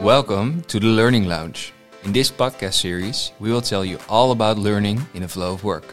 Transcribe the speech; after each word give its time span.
Welcome 0.00 0.62
to 0.68 0.78
the 0.78 0.86
Learning 0.86 1.26
Lounge. 1.26 1.72
In 2.04 2.12
this 2.12 2.30
podcast 2.30 2.74
series, 2.74 3.32
we 3.40 3.50
will 3.50 3.60
tell 3.60 3.84
you 3.84 3.98
all 4.08 4.30
about 4.30 4.56
learning 4.56 5.04
in 5.12 5.22
the 5.22 5.28
flow 5.28 5.52
of 5.52 5.64
work. 5.64 5.92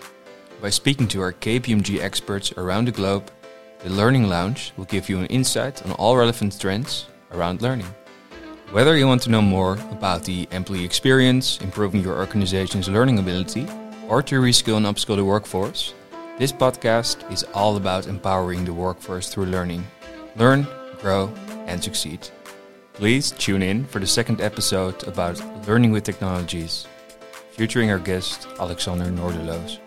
By 0.62 0.70
speaking 0.70 1.08
to 1.08 1.22
our 1.22 1.34
KPMG 1.34 2.00
experts 2.00 2.54
around 2.56 2.86
the 2.86 2.92
globe, 2.92 3.32
the 3.80 3.90
Learning 3.90 4.30
Lounge 4.30 4.74
will 4.78 4.86
give 4.86 5.10
you 5.10 5.18
an 5.18 5.26
insight 5.26 5.84
on 5.84 5.92
all 5.94 6.16
relevant 6.16 6.60
trends 6.62 7.08
around 7.32 7.64
learning. 7.64 7.88
Whether 8.72 8.96
you 8.96 9.08
want 9.08 9.24
to 9.24 9.32
know 9.32 9.42
more 9.42 9.74
about 9.90 10.24
the 10.24 10.48
employee 10.52 10.86
experience, 10.86 11.60
improving 11.62 12.04
your 12.04 12.20
organization's 12.20 12.88
learning 12.88 13.18
ability, 13.18 13.68
or 14.08 14.22
to 14.22 14.40
reskill 14.40 14.78
and 14.78 14.86
upskill 14.86 15.16
the 15.16 15.26
workforce, 15.26 15.96
this 16.38 16.52
podcast 16.52 17.30
is 17.32 17.44
all 17.56 17.76
about 17.76 18.06
empowering 18.06 18.66
the 18.66 18.74
workforce 18.74 19.30
through 19.30 19.48
learning. 19.48 19.84
Learn, 20.36 20.68
grow, 21.02 21.34
and 21.66 21.84
succeed. 21.84 22.30
Please 22.96 23.32
tune 23.32 23.62
in 23.62 23.84
for 23.84 24.00
the 24.00 24.08
second 24.08 24.40
episode 24.40 25.06
about 25.06 25.38
learning 25.68 25.92
with 25.92 26.06
technologies, 26.06 26.88
featuring 27.52 27.92
our 27.92 28.00
guest 28.00 28.48
Alexander 28.58 29.04
Noordeloos. 29.08 29.80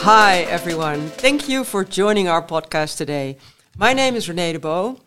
Hi, 0.00 0.40
everyone. 0.50 1.08
Thank 1.08 1.48
you 1.48 1.64
for 1.64 1.84
joining 1.84 2.28
our 2.28 2.42
podcast 2.42 2.98
today. 2.98 3.38
My 3.78 3.94
name 3.94 4.14
is 4.14 4.28
Renee 4.28 4.52
de 4.52 4.58
Boo, 4.58 5.00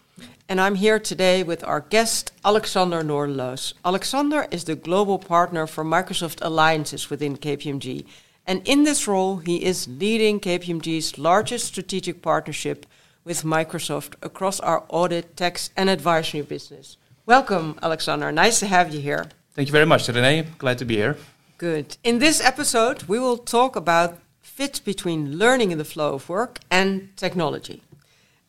and 0.49 0.59
I'm 0.59 0.73
here 0.73 0.97
today 0.97 1.43
with 1.43 1.63
our 1.63 1.81
guest, 1.81 2.31
Alexander 2.43 3.03
Noordeloos. 3.03 3.73
Alexander 3.85 4.47
is 4.49 4.63
the 4.63 4.75
global 4.75 5.19
partner 5.19 5.67
for 5.67 5.85
Microsoft 5.85 6.39
Alliances 6.41 7.11
within 7.11 7.37
KPMG. 7.37 8.03
And 8.47 8.67
in 8.67 8.83
this 8.83 9.07
role, 9.07 9.37
he 9.37 9.63
is 9.63 9.87
leading 9.87 10.39
KPMG's 10.39 11.19
largest 11.19 11.67
strategic 11.67 12.23
partnership 12.23 12.87
with 13.27 13.43
Microsoft 13.43 14.13
across 14.21 14.57
our 14.61 14.85
audit, 14.87 15.35
tax, 15.35 15.69
and 15.75 15.89
advisory 15.89 16.41
business. 16.41 16.95
Welcome, 17.25 17.77
Alexander. 17.83 18.31
Nice 18.31 18.61
to 18.61 18.67
have 18.67 18.93
you 18.93 19.01
here. 19.01 19.25
Thank 19.53 19.67
you 19.67 19.73
very 19.73 19.85
much, 19.85 20.07
Renee. 20.07 20.45
Glad 20.57 20.77
to 20.77 20.85
be 20.85 20.95
here. 20.95 21.17
Good. 21.57 21.97
In 22.05 22.19
this 22.19 22.39
episode, 22.39 23.03
we 23.03 23.19
will 23.19 23.37
talk 23.37 23.75
about 23.75 24.17
fit 24.39 24.79
between 24.85 25.37
learning 25.37 25.71
in 25.71 25.77
the 25.77 25.83
flow 25.93 26.13
of 26.13 26.29
work 26.29 26.59
and 26.71 27.09
technology. 27.17 27.83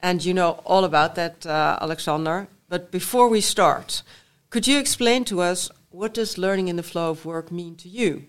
And 0.01 0.25
you 0.25 0.33
know 0.33 0.63
all 0.65 0.85
about 0.85 1.17
that, 1.17 1.45
uh, 1.45 1.79
Alexander. 1.83 2.47
But 2.69 2.93
before 2.93 3.29
we 3.29 3.41
start, 3.41 4.03
could 4.49 4.69
you 4.69 4.79
explain 4.79 5.25
to 5.25 5.41
us 5.41 5.73
what 5.91 6.15
does 6.15 6.39
learning 6.39 6.69
in 6.69 6.77
the 6.77 6.85
flow 6.85 7.11
of 7.11 7.25
work 7.25 7.51
mean 7.51 7.75
to 7.77 7.89
you? 7.89 8.27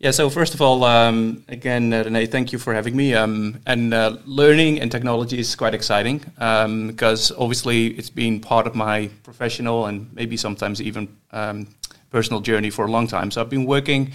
Yeah, 0.00 0.12
so 0.12 0.30
first 0.30 0.54
of 0.54 0.62
all, 0.62 0.82
um, 0.84 1.44
again, 1.48 1.92
uh, 1.92 2.04
Renee, 2.04 2.24
thank 2.24 2.52
you 2.52 2.58
for 2.58 2.72
having 2.72 2.96
me. 2.96 3.12
Um, 3.12 3.60
and 3.66 3.92
uh, 3.92 4.16
learning 4.24 4.80
and 4.80 4.90
technology 4.90 5.38
is 5.38 5.54
quite 5.54 5.74
exciting 5.74 6.24
um, 6.38 6.86
because 6.86 7.30
obviously 7.32 7.88
it's 7.88 8.08
been 8.08 8.40
part 8.40 8.66
of 8.66 8.74
my 8.74 9.10
professional 9.24 9.84
and 9.84 10.10
maybe 10.14 10.38
sometimes 10.38 10.80
even 10.80 11.14
um, 11.32 11.66
personal 12.08 12.40
journey 12.40 12.70
for 12.70 12.86
a 12.86 12.90
long 12.90 13.08
time. 13.08 13.30
So 13.30 13.42
I've 13.42 13.50
been 13.50 13.66
working 13.66 14.12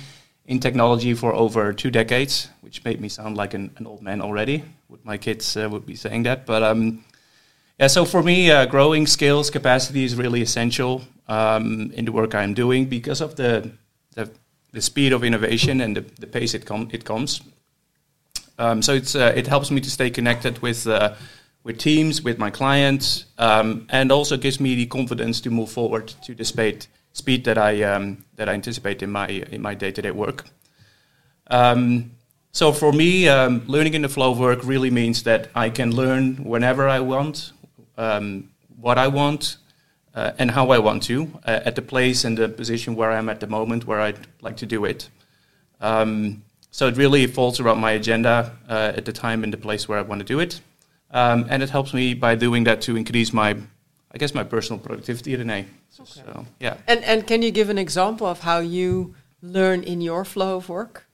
in 0.48 0.60
technology 0.60 1.14
for 1.14 1.36
over 1.36 1.72
two 1.72 1.92
decades, 1.92 2.50
which 2.62 2.84
made 2.84 3.00
me 3.00 3.08
sound 3.08 3.38
like 3.38 3.54
an, 3.54 3.70
an 3.78 3.86
old 3.86 4.02
man 4.02 4.22
already. 4.22 4.64
Would 4.90 5.06
my 5.06 5.18
kids 5.18 5.56
uh, 5.56 5.70
would 5.70 5.86
be 5.86 5.96
saying 5.96 6.24
that, 6.24 6.48
but 6.48 6.64
um, 6.64 7.06
yeah. 7.80 7.88
So 7.88 8.06
for 8.06 8.24
me, 8.24 8.50
uh, 8.50 8.66
growing 8.66 9.06
skills 9.06 9.52
capacity 9.52 10.04
is 10.04 10.16
really 10.16 10.42
essential 10.42 11.04
um, 11.28 11.92
in 11.94 12.06
the 12.06 12.12
work 12.12 12.34
I'm 12.34 12.56
doing 12.56 12.86
because 12.86 13.22
of 13.22 13.36
the 13.36 13.70
the, 14.16 14.32
the 14.76 14.82
speed 14.82 15.14
of 15.14 15.24
innovation 15.24 15.82
and 15.82 15.96
the, 15.96 16.02
the 16.20 16.28
pace 16.28 16.54
it 16.54 16.66
com- 16.66 16.90
it 16.92 17.06
comes. 17.06 17.42
Um, 18.60 18.82
so 18.82 18.94
it's 18.94 19.16
uh, 19.16 19.34
it 19.36 19.48
helps 19.48 19.72
me 19.72 19.82
to 19.82 19.90
stay 19.90 20.10
connected 20.10 20.62
with 20.62 20.86
uh, 20.86 21.16
with 21.64 21.78
teams, 21.78 22.22
with 22.22 22.38
my 22.38 22.52
clients, 22.52 23.26
um, 23.38 23.88
and 23.90 24.12
also 24.12 24.38
gives 24.38 24.60
me 24.60 24.76
the 24.76 24.86
confidence 24.86 25.42
to 25.42 25.50
move 25.50 25.72
forward 25.72 26.08
to 26.26 26.36
the 26.36 26.44
speed 26.44 26.88
speed 27.14 27.46
that 27.46 27.58
I 27.58 27.84
um, 27.84 28.26
that 28.36 28.50
I 28.50 28.54
anticipate 28.54 29.02
in 29.02 29.12
my 29.12 29.28
in 29.28 29.62
my 29.62 29.76
day 29.76 29.92
to 29.92 30.02
day 30.02 30.12
work. 30.12 30.44
Um, 31.48 32.12
so 32.52 32.72
for 32.72 32.92
me, 32.92 33.30
um, 33.30 33.64
learning 33.68 33.94
in 33.94 34.02
the 34.02 34.10
flow 34.10 34.32
of 34.32 34.40
work 34.40 34.60
really 34.64 34.92
means 34.92 35.24
that 35.24 35.50
I 35.56 35.70
can 35.70 35.96
learn 35.96 36.36
whenever 36.44 36.88
I 36.88 37.00
want, 37.00 37.52
um, 37.98 38.50
what 38.82 38.98
I 38.98 39.08
want, 39.08 39.58
uh, 40.16 40.32
and 40.40 40.50
how 40.50 40.70
I 40.70 40.80
want 40.80 41.04
to, 41.04 41.28
uh, 41.46 41.60
at 41.66 41.76
the 41.76 41.82
place 41.82 42.24
and 42.24 42.38
the 42.38 42.50
position 42.50 42.96
where 42.96 43.12
I'm 43.12 43.30
at 43.30 43.40
the 43.40 43.48
moment, 43.48 43.86
where 43.86 44.00
I'd 44.00 44.28
like 44.42 44.58
to 44.58 44.66
do 44.66 44.86
it. 44.86 45.10
Um, 45.82 46.44
so 46.72 46.88
it 46.88 46.98
really 46.98 47.28
falls 47.28 47.60
around 47.60 47.80
my 47.80 47.92
agenda 47.92 48.58
uh, 48.70 48.94
at 48.96 49.06
the 49.06 49.14
time 49.14 49.44
and 49.44 49.54
the 49.54 49.58
place 49.58 49.88
where 49.88 50.00
I 50.00 50.02
want 50.02 50.20
to 50.20 50.26
do 50.26 50.40
it, 50.40 50.62
um, 51.12 51.46
and 51.50 51.62
it 51.62 51.70
helps 51.70 51.94
me 51.94 52.14
by 52.14 52.36
doing 52.36 52.64
that 52.64 52.82
to 52.82 52.96
increase 52.96 53.34
my, 53.34 53.56
I 54.12 54.18
guess, 54.18 54.34
my 54.34 54.44
personal 54.44 54.80
productivity, 54.80 55.36
Renee. 55.36 55.66
Okay. 56.00 56.22
So 56.26 56.46
yeah. 56.60 56.78
And 56.88 57.04
and 57.04 57.26
can 57.28 57.42
you 57.42 57.52
give 57.52 57.70
an 57.70 57.78
example 57.78 58.28
of 58.28 58.42
how 58.42 58.60
you 58.60 59.16
learn 59.42 59.84
in 59.84 60.02
your 60.02 60.26
flow 60.26 60.58
of 60.58 60.68
work? 60.68 61.06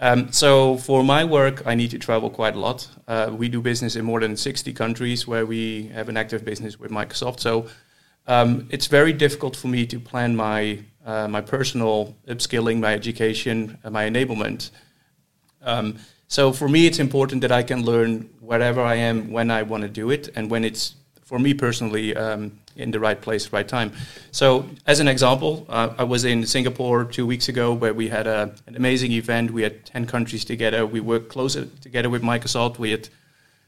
Um, 0.00 0.32
so 0.32 0.76
for 0.76 1.02
my 1.02 1.24
work, 1.24 1.62
I 1.66 1.74
need 1.74 1.90
to 1.90 1.98
travel 1.98 2.30
quite 2.30 2.54
a 2.54 2.58
lot. 2.58 2.88
Uh, 3.08 3.30
we 3.36 3.48
do 3.48 3.60
business 3.60 3.96
in 3.96 4.04
more 4.04 4.20
than 4.20 4.36
60 4.36 4.72
countries 4.72 5.26
where 5.26 5.44
we 5.44 5.88
have 5.88 6.08
an 6.08 6.16
active 6.16 6.44
business 6.44 6.78
with 6.78 6.92
Microsoft. 6.92 7.40
So 7.40 7.66
um, 8.28 8.68
it's 8.70 8.86
very 8.86 9.12
difficult 9.12 9.56
for 9.56 9.68
me 9.68 9.86
to 9.86 9.98
plan 9.98 10.36
my 10.36 10.78
uh, 11.04 11.26
my 11.26 11.40
personal 11.40 12.14
upskilling, 12.26 12.80
my 12.80 12.92
education, 12.92 13.78
uh, 13.82 13.88
my 13.88 14.04
enablement. 14.04 14.70
Um, 15.62 15.96
so 16.28 16.52
for 16.52 16.68
me, 16.68 16.86
it's 16.86 16.98
important 16.98 17.40
that 17.40 17.50
I 17.50 17.62
can 17.62 17.82
learn 17.82 18.28
wherever 18.40 18.82
I 18.82 18.96
am 18.96 19.32
when 19.32 19.50
I 19.50 19.62
want 19.62 19.82
to 19.84 19.88
do 19.88 20.10
it, 20.10 20.28
and 20.36 20.50
when 20.50 20.64
it's 20.64 20.96
for 21.22 21.38
me 21.38 21.54
personally 21.54 22.14
um, 22.14 22.58
in 22.76 22.90
the 22.90 23.00
right 23.00 23.20
place, 23.20 23.52
right 23.52 23.66
time. 23.66 23.92
So, 24.30 24.68
as 24.86 25.00
an 25.00 25.08
example, 25.08 25.66
uh, 25.68 25.94
I 25.98 26.04
was 26.04 26.24
in 26.24 26.46
Singapore 26.46 27.04
two 27.04 27.26
weeks 27.26 27.48
ago 27.48 27.72
where 27.72 27.94
we 27.94 28.08
had 28.08 28.26
a, 28.26 28.54
an 28.66 28.76
amazing 28.76 29.12
event. 29.12 29.50
We 29.50 29.62
had 29.62 29.84
10 29.86 30.06
countries 30.06 30.44
together. 30.44 30.86
We 30.86 31.00
worked 31.00 31.30
closer 31.30 31.66
together 31.80 32.10
with 32.10 32.22
Microsoft. 32.22 32.78
We 32.78 32.90
had 32.90 33.08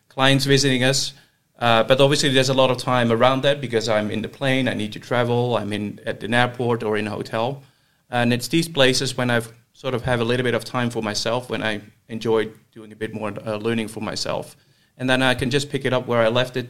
clients 0.08 0.44
visiting 0.44 0.84
us. 0.84 1.14
Uh, 1.60 1.82
but 1.84 2.00
obviously, 2.00 2.30
there's 2.30 2.48
a 2.48 2.54
lot 2.54 2.70
of 2.70 2.78
time 2.78 3.12
around 3.12 3.42
that 3.42 3.60
because 3.60 3.88
I'm 3.88 4.10
in 4.10 4.22
the 4.22 4.28
plane, 4.28 4.66
I 4.66 4.74
need 4.74 4.92
to 4.94 5.00
travel, 5.00 5.56
I'm 5.56 5.72
in 5.72 6.00
at 6.06 6.24
an 6.24 6.34
airport 6.34 6.82
or 6.82 6.96
in 6.96 7.06
a 7.06 7.10
hotel. 7.10 7.62
And 8.08 8.32
it's 8.32 8.48
these 8.48 8.68
places 8.68 9.16
when 9.16 9.30
I've 9.30 9.52
sort 9.72 9.94
of 9.94 10.02
have 10.02 10.20
a 10.20 10.24
little 10.24 10.44
bit 10.44 10.54
of 10.54 10.64
time 10.64 10.90
for 10.90 11.02
myself, 11.02 11.50
when 11.50 11.62
I 11.62 11.82
enjoy 12.08 12.48
doing 12.72 12.92
a 12.92 12.96
bit 12.96 13.14
more 13.14 13.32
uh, 13.46 13.56
learning 13.56 13.88
for 13.88 14.00
myself. 14.00 14.56
And 14.96 15.08
then 15.08 15.22
I 15.22 15.34
can 15.34 15.50
just 15.50 15.70
pick 15.70 15.84
it 15.84 15.92
up 15.92 16.06
where 16.06 16.20
I 16.20 16.28
left 16.28 16.56
it 16.56 16.68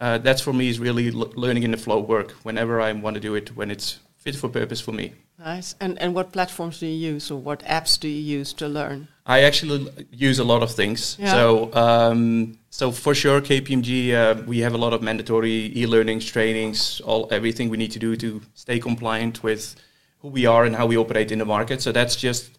uh, 0.00 0.18
that's 0.18 0.40
for 0.40 0.52
me 0.52 0.68
is 0.68 0.78
really 0.78 1.08
l- 1.08 1.32
learning 1.34 1.64
in 1.64 1.70
the 1.70 1.76
flow 1.76 1.98
work 1.98 2.32
whenever 2.42 2.80
I 2.80 2.92
want 2.92 3.14
to 3.14 3.20
do 3.20 3.34
it 3.34 3.56
when 3.56 3.70
it's 3.70 3.98
fit 4.16 4.36
for 4.36 4.48
purpose 4.48 4.80
for 4.80 4.92
me. 4.92 5.12
Nice. 5.38 5.76
And 5.80 5.98
and 6.00 6.14
what 6.14 6.32
platforms 6.32 6.80
do 6.80 6.86
you 6.86 7.12
use 7.12 7.30
or 7.30 7.40
what 7.40 7.60
apps 7.60 7.98
do 7.98 8.08
you 8.08 8.38
use 8.38 8.52
to 8.54 8.66
learn? 8.66 9.08
I 9.24 9.42
actually 9.42 9.86
use 10.10 10.38
a 10.40 10.44
lot 10.44 10.62
of 10.62 10.70
things. 10.70 11.16
Yeah. 11.18 11.32
So 11.32 11.70
um, 11.74 12.58
so 12.70 12.90
for 12.90 13.14
sure, 13.14 13.40
KPMG 13.40 14.12
uh, 14.14 14.42
we 14.46 14.58
have 14.60 14.74
a 14.74 14.78
lot 14.78 14.92
of 14.92 15.00
mandatory 15.02 15.72
e-learnings, 15.76 16.26
trainings, 16.26 17.00
all 17.00 17.28
everything 17.30 17.68
we 17.68 17.76
need 17.76 17.92
to 17.92 18.00
do 18.00 18.16
to 18.16 18.40
stay 18.54 18.80
compliant 18.80 19.42
with 19.44 19.76
who 20.18 20.28
we 20.28 20.46
are 20.46 20.64
and 20.64 20.74
how 20.74 20.86
we 20.86 20.96
operate 20.96 21.30
in 21.30 21.38
the 21.38 21.44
market. 21.44 21.82
So 21.82 21.92
that's 21.92 22.16
just 22.16 22.58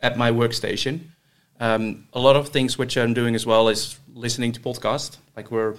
at 0.00 0.16
my 0.16 0.30
workstation. 0.30 1.00
Um, 1.60 2.06
a 2.14 2.20
lot 2.20 2.36
of 2.36 2.48
things 2.48 2.78
which 2.78 2.96
I'm 2.96 3.12
doing 3.12 3.34
as 3.34 3.44
well 3.44 3.68
is 3.68 3.98
listening 4.14 4.52
to 4.52 4.60
podcasts. 4.60 5.18
Like 5.36 5.50
we're 5.50 5.74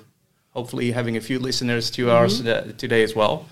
hopefully 0.51 0.91
having 0.91 1.17
a 1.17 1.21
few 1.21 1.39
listeners 1.39 1.89
to 1.91 2.03
mm-hmm. 2.03 2.15
ours 2.15 2.45
uh, 2.45 2.73
today 2.77 3.01
as 3.01 3.15
well. 3.15 3.47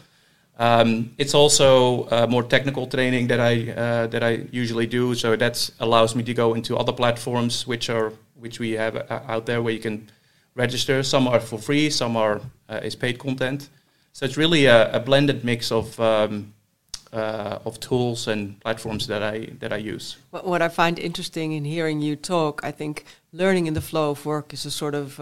Um, 0.60 1.14
it's 1.18 1.36
also 1.36 2.08
uh, 2.10 2.26
more 2.28 2.44
technical 2.44 2.88
training 2.88 3.28
that 3.28 3.40
I 3.40 3.72
uh, 3.72 4.08
that 4.08 4.24
I 4.24 4.48
usually 4.52 4.88
do, 4.88 5.14
so 5.14 5.36
that 5.36 5.70
allows 5.80 6.16
me 6.16 6.24
to 6.24 6.34
go 6.34 6.56
into 6.56 6.76
other 6.76 6.94
platforms 6.94 7.68
which 7.68 7.90
are 7.90 8.12
which 8.40 8.60
we 8.60 8.72
have 8.72 8.96
uh, 8.96 9.20
out 9.28 9.46
there 9.46 9.62
where 9.62 9.74
you 9.74 9.80
can 9.80 10.10
register. 10.56 11.04
Some 11.04 11.28
are 11.28 11.40
for 11.40 11.60
free, 11.60 11.90
some 11.90 12.18
are 12.18 12.42
uh, 12.70 12.80
is 12.84 12.96
paid 12.96 13.20
content. 13.20 13.70
So 14.14 14.26
it's 14.26 14.38
really 14.38 14.66
a, 14.66 14.92
a 14.96 15.00
blended 15.00 15.44
mix 15.44 15.72
of 15.72 16.00
um, 16.00 16.54
uh, 17.14 17.60
of 17.66 17.80
tools 17.80 18.28
and 18.28 18.60
platforms 18.62 19.06
that 19.08 19.22
I 19.22 19.50
that 19.60 19.72
I 19.72 19.78
use. 19.78 20.18
What 20.32 20.62
I 20.64 20.70
find 20.70 20.98
interesting 20.98 21.54
in 21.54 21.66
hearing 21.66 22.02
you 22.02 22.16
talk, 22.16 22.62
I 22.64 22.72
think 22.72 23.06
learning 23.32 23.68
in 23.68 23.76
the 23.76 23.82
flow 23.82 24.10
of 24.10 24.26
work 24.26 24.54
is 24.54 24.66
a 24.66 24.72
sort 24.72 24.96
of 24.96 25.20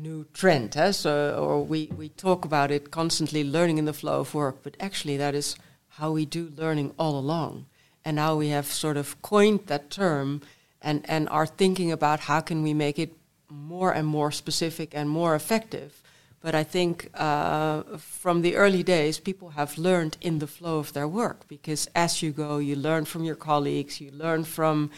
new 0.00 0.24
trend. 0.32 0.76
Eh? 0.76 0.92
So, 0.92 1.36
or 1.38 1.64
we, 1.64 1.90
we 1.96 2.08
talk 2.10 2.44
about 2.44 2.70
it 2.70 2.90
constantly, 2.90 3.44
learning 3.44 3.78
in 3.78 3.84
the 3.84 3.92
flow 3.92 4.20
of 4.20 4.34
work, 4.34 4.62
but 4.62 4.76
actually 4.80 5.16
that 5.16 5.34
is 5.34 5.56
how 5.88 6.12
we 6.12 6.24
do 6.24 6.52
learning 6.56 6.94
all 6.98 7.18
along. 7.18 7.66
And 8.04 8.16
now 8.16 8.36
we 8.36 8.48
have 8.48 8.66
sort 8.66 8.96
of 8.96 9.20
coined 9.22 9.66
that 9.66 9.90
term 9.90 10.42
and, 10.80 11.04
and 11.08 11.28
are 11.28 11.46
thinking 11.46 11.90
about 11.92 12.20
how 12.20 12.40
can 12.40 12.62
we 12.62 12.72
make 12.72 12.98
it 12.98 13.12
more 13.50 13.92
and 13.92 14.06
more 14.06 14.30
specific 14.30 14.94
and 14.94 15.08
more 15.08 15.34
effective. 15.34 16.02
But 16.40 16.54
I 16.54 16.62
think 16.62 17.10
uh, 17.14 17.82
from 17.98 18.42
the 18.42 18.54
early 18.54 18.84
days, 18.84 19.18
people 19.18 19.50
have 19.50 19.76
learned 19.76 20.16
in 20.20 20.38
the 20.38 20.46
flow 20.46 20.78
of 20.78 20.92
their 20.92 21.08
work 21.08 21.48
because 21.48 21.88
as 21.96 22.22
you 22.22 22.30
go, 22.30 22.58
you 22.58 22.76
learn 22.76 23.04
from 23.06 23.24
your 23.24 23.34
colleagues, 23.34 24.00
you 24.00 24.12
learn 24.12 24.44
from 24.44 24.90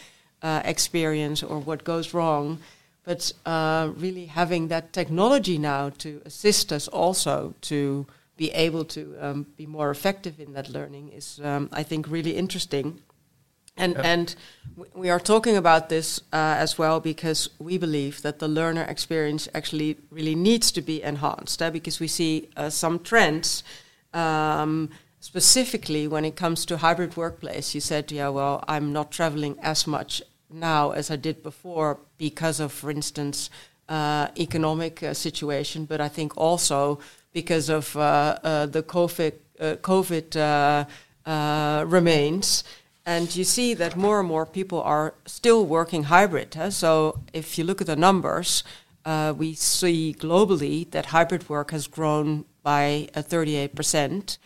uh, 0.43 0.61
experience 0.63 1.41
or 1.41 1.59
what 1.59 1.83
goes 1.83 2.13
wrong 2.13 2.59
but 3.03 3.33
uh, 3.45 3.91
really 3.95 4.25
having 4.27 4.69
that 4.69 4.93
technology 4.93 5.57
now 5.57 5.89
to 5.89 6.21
assist 6.25 6.71
us 6.71 6.87
also 6.87 7.53
to 7.61 8.05
be 8.37 8.51
able 8.51 8.85
to 8.85 9.15
um, 9.19 9.45
be 9.57 9.65
more 9.65 9.91
effective 9.91 10.39
in 10.39 10.53
that 10.53 10.69
learning 10.69 11.09
is, 11.09 11.39
um, 11.43 11.69
I 11.71 11.83
think, 11.83 12.07
really 12.07 12.35
interesting. 12.37 13.01
And 13.77 13.95
Yeah. 13.95 14.13
and 14.13 14.35
we 14.93 15.11
are 15.11 15.19
talking 15.19 15.57
about 15.57 15.87
this 15.89 16.19
uh, 16.33 16.55
as 16.63 16.77
well 16.77 16.99
because 16.99 17.49
we 17.59 17.77
believe 17.77 18.21
that 18.21 18.37
the 18.39 18.47
learner 18.47 18.83
experience 18.83 19.49
actually 19.53 19.97
really 20.11 20.35
needs 20.35 20.71
to 20.71 20.81
be 20.81 21.01
enhanced. 21.03 21.61
Uh, 21.61 21.71
because 21.71 21.99
we 21.99 22.07
see 22.07 22.49
uh, 22.57 22.69
some 22.69 22.99
trends, 22.99 23.63
um, 24.13 24.89
specifically 25.19 26.07
when 26.07 26.25
it 26.25 26.35
comes 26.35 26.65
to 26.65 26.77
hybrid 26.77 27.15
workplace. 27.15 27.73
You 27.73 27.81
said, 27.81 28.11
yeah, 28.11 28.29
well, 28.29 28.63
I'm 28.67 28.91
not 28.91 29.11
traveling 29.11 29.57
as 29.61 29.87
much 29.87 30.21
now 30.53 30.91
as 30.91 31.11
I 31.11 31.15
did 31.15 31.43
before 31.43 31.99
because 32.17 32.59
of, 32.59 32.71
for 32.71 32.91
instance, 32.91 33.49
uh, 33.89 34.27
economic 34.37 35.03
uh, 35.03 35.13
situation, 35.13 35.85
but 35.85 35.99
I 35.99 36.07
think 36.07 36.37
also 36.37 36.99
because 37.33 37.69
of 37.69 37.95
uh, 37.95 38.37
uh, 38.43 38.65
the 38.65 38.83
COVID, 38.83 39.33
uh, 39.59 39.75
COVID 39.81 40.85
uh, 41.25 41.85
remains. 41.85 42.63
And 43.05 43.35
you 43.35 43.43
see 43.43 43.73
that 43.73 43.97
more 43.97 44.19
and 44.19 44.27
more 44.27 44.45
people 44.45 44.81
are 44.81 45.15
still 45.25 45.65
working 45.65 46.03
hybrid. 46.03 46.53
Huh? 46.53 46.69
So 46.69 47.19
if 47.33 47.57
you 47.57 47.63
look 47.63 47.81
at 47.81 47.87
the 47.87 47.95
numbers, 47.95 48.63
we 49.37 49.55
see 49.55 50.15
globally 50.17 50.89
that 50.91 51.07
hybrid 51.07 51.49
work 51.49 51.71
has 51.71 51.87
grown 51.87 52.45
by 52.63 53.09
uh, 53.15 53.21
38%. 53.21 54.37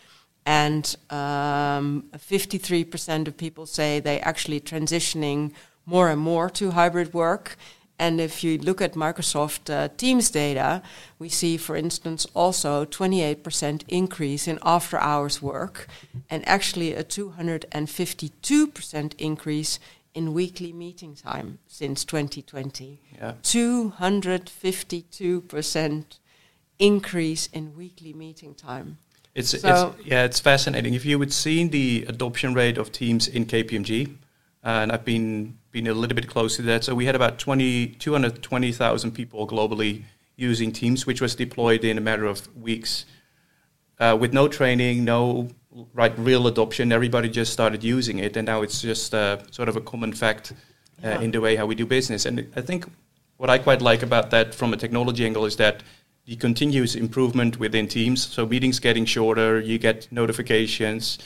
And 0.46 0.96
um, 1.10 2.04
53% 2.16 3.28
of 3.28 3.36
people 3.36 3.66
say 3.66 4.00
they 4.00 4.20
actually 4.20 4.60
transitioning 4.60 5.52
more 5.86 6.10
and 6.10 6.20
more 6.20 6.50
to 6.50 6.72
hybrid 6.72 7.14
work. 7.14 7.56
And 7.98 8.20
if 8.20 8.44
you 8.44 8.58
look 8.58 8.82
at 8.82 8.92
Microsoft 8.92 9.70
uh, 9.72 9.88
Teams 9.96 10.28
data, 10.30 10.82
we 11.18 11.30
see, 11.30 11.56
for 11.56 11.76
instance, 11.76 12.26
also 12.34 12.84
28% 12.84 13.84
increase 13.88 14.46
in 14.46 14.58
after 14.62 14.98
hours 14.98 15.40
work 15.40 15.86
and 16.28 16.46
actually 16.46 16.92
a 16.92 17.02
252% 17.02 19.14
increase 19.16 19.78
in 20.12 20.34
weekly 20.34 20.74
meeting 20.74 21.14
time 21.14 21.58
since 21.66 22.04
2020. 22.04 23.00
Yeah. 23.18 23.32
252% 23.42 26.04
increase 26.78 27.46
in 27.46 27.74
weekly 27.76 28.12
meeting 28.12 28.54
time. 28.54 28.98
It's, 29.34 29.58
So- 29.58 29.94
it's 29.98 30.06
yeah, 30.06 30.24
it's 30.24 30.38
fascinating. 30.40 30.92
If 30.94 31.04
you 31.06 31.18
would 31.18 31.32
see 31.32 31.66
the 31.66 32.04
adoption 32.08 32.52
rate 32.54 32.76
of 32.78 32.92
Teams 32.92 33.26
in 33.28 33.46
KPMG, 33.46 34.16
and 34.66 34.90
I've 34.90 35.04
been 35.04 35.56
been 35.70 35.86
a 35.86 35.94
little 35.94 36.14
bit 36.14 36.26
close 36.26 36.56
to 36.56 36.62
that. 36.62 36.84
So 36.84 36.94
we 36.94 37.04
had 37.04 37.14
about 37.14 37.38
20, 37.38 37.86
220,000 37.98 39.12
people 39.12 39.46
globally 39.46 40.02
using 40.36 40.72
Teams, 40.72 41.06
which 41.06 41.20
was 41.20 41.34
deployed 41.34 41.84
in 41.84 41.98
a 41.98 42.00
matter 42.00 42.24
of 42.24 42.48
weeks, 42.56 43.04
uh, 44.00 44.16
with 44.18 44.32
no 44.32 44.48
training, 44.48 45.04
no 45.04 45.48
right 45.92 46.18
real 46.18 46.46
adoption. 46.46 46.92
Everybody 46.92 47.28
just 47.28 47.52
started 47.52 47.84
using 47.84 48.18
it, 48.18 48.36
and 48.36 48.46
now 48.46 48.62
it's 48.62 48.80
just 48.82 49.14
uh, 49.14 49.38
sort 49.50 49.68
of 49.68 49.76
a 49.76 49.80
common 49.80 50.12
fact 50.12 50.52
uh, 51.04 51.08
Yeah. 51.08 51.20
in 51.20 51.30
the 51.30 51.40
way 51.40 51.56
how 51.56 51.66
we 51.66 51.74
do 51.74 51.86
business. 51.86 52.26
And 52.26 52.46
I 52.56 52.62
think 52.62 52.86
what 53.36 53.50
I 53.50 53.58
quite 53.58 53.82
like 53.82 54.02
about 54.02 54.30
that 54.30 54.54
from 54.54 54.72
a 54.72 54.76
technology 54.76 55.24
angle 55.26 55.44
is 55.46 55.56
that 55.56 55.82
the 56.24 56.36
continuous 56.36 56.94
improvement 56.96 57.58
within 57.60 57.86
teams. 57.86 58.26
So 58.26 58.46
meetings 58.46 58.80
getting 58.80 59.04
shorter, 59.06 59.60
you 59.60 59.78
get 59.78 60.08
notifications, 60.10 61.18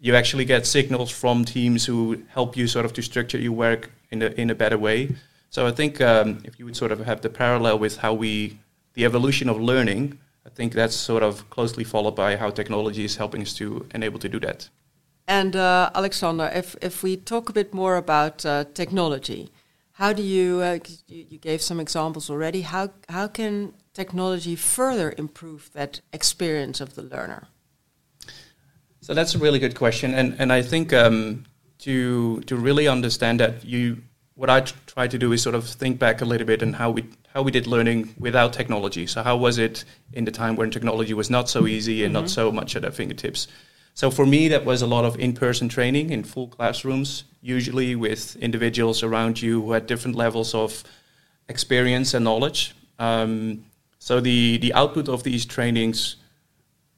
you 0.00 0.14
actually 0.14 0.44
get 0.44 0.66
signals 0.66 1.10
from 1.10 1.44
teams 1.44 1.86
who 1.86 2.22
help 2.28 2.56
you 2.56 2.66
sort 2.66 2.84
of 2.84 2.92
to 2.92 3.02
structure 3.02 3.38
your 3.38 3.52
work 3.52 3.90
in 4.10 4.22
a 4.22 4.26
in 4.26 4.50
a 4.50 4.54
better 4.54 4.78
way. 4.78 5.14
So 5.50 5.66
I 5.66 5.72
think 5.72 6.00
um, 6.00 6.40
if 6.44 6.58
you 6.58 6.64
would 6.66 6.76
sort 6.76 6.92
of 6.92 7.00
have 7.06 7.20
the 7.20 7.30
parallel 7.30 7.78
with 7.78 7.98
how 7.98 8.14
we 8.14 8.58
the 8.94 9.04
evolution 9.04 9.48
of 9.48 9.60
learning, 9.60 10.18
I 10.46 10.50
think 10.50 10.72
that's 10.72 10.94
sort 10.94 11.22
of 11.22 11.48
closely 11.50 11.84
followed 11.84 12.16
by 12.16 12.36
how 12.36 12.50
technology 12.50 13.04
is 13.04 13.16
helping 13.16 13.42
us 13.42 13.54
to 13.54 13.86
enable 13.94 14.18
to 14.18 14.28
do 14.28 14.40
that. 14.40 14.68
And 15.28 15.54
uh, 15.54 15.90
Alexander, 15.94 16.50
if, 16.54 16.74
if 16.80 17.02
we 17.02 17.16
talk 17.16 17.50
a 17.50 17.52
bit 17.52 17.74
more 17.74 17.96
about 17.96 18.46
uh, 18.46 18.64
technology, 18.72 19.50
how 19.92 20.14
do 20.14 20.22
you, 20.22 20.60
uh, 20.62 20.78
you, 21.06 21.26
you 21.28 21.38
gave 21.38 21.60
some 21.60 21.80
examples 21.80 22.30
already, 22.30 22.62
how, 22.62 22.92
how 23.10 23.28
can 23.28 23.74
technology 23.92 24.56
further 24.56 25.14
improve 25.18 25.70
that 25.74 26.00
experience 26.14 26.80
of 26.80 26.94
the 26.94 27.02
learner? 27.02 27.48
So 29.08 29.14
that's 29.14 29.34
a 29.34 29.38
really 29.38 29.58
good 29.58 29.74
question, 29.74 30.12
and 30.12 30.36
and 30.38 30.52
I 30.52 30.60
think 30.60 30.92
um, 30.92 31.46
to 31.78 32.42
to 32.42 32.56
really 32.56 32.88
understand 32.88 33.40
that 33.40 33.64
you 33.64 34.02
what 34.34 34.50
I 34.50 34.60
try 34.60 35.08
to 35.08 35.18
do 35.18 35.32
is 35.32 35.40
sort 35.42 35.54
of 35.54 35.64
think 35.64 35.98
back 35.98 36.20
a 36.20 36.26
little 36.26 36.46
bit 36.46 36.62
and 36.62 36.76
how 36.76 36.90
we 36.90 37.04
how 37.32 37.40
we 37.40 37.50
did 37.50 37.66
learning 37.66 38.14
without 38.18 38.52
technology. 38.52 39.06
So 39.06 39.22
how 39.22 39.38
was 39.38 39.56
it 39.56 39.86
in 40.12 40.26
the 40.26 40.30
time 40.30 40.56
when 40.56 40.70
technology 40.70 41.14
was 41.14 41.30
not 41.30 41.48
so 41.48 41.66
easy 41.66 42.04
and 42.04 42.12
not 42.12 42.28
so 42.28 42.52
much 42.52 42.76
at 42.76 42.84
our 42.84 42.90
fingertips? 42.90 43.48
So 43.94 44.10
for 44.10 44.26
me, 44.26 44.48
that 44.48 44.66
was 44.66 44.82
a 44.82 44.86
lot 44.86 45.06
of 45.06 45.18
in-person 45.18 45.70
training 45.70 46.10
in 46.10 46.22
full 46.22 46.48
classrooms, 46.48 47.24
usually 47.40 47.96
with 47.96 48.36
individuals 48.36 49.02
around 49.02 49.40
you 49.40 49.62
who 49.62 49.72
had 49.72 49.86
different 49.86 50.16
levels 50.16 50.54
of 50.54 50.84
experience 51.48 52.12
and 52.12 52.24
knowledge. 52.24 52.74
Um, 52.98 53.64
so 53.98 54.20
the 54.20 54.58
the 54.58 54.74
output 54.74 55.08
of 55.08 55.22
these 55.22 55.46
trainings 55.46 56.16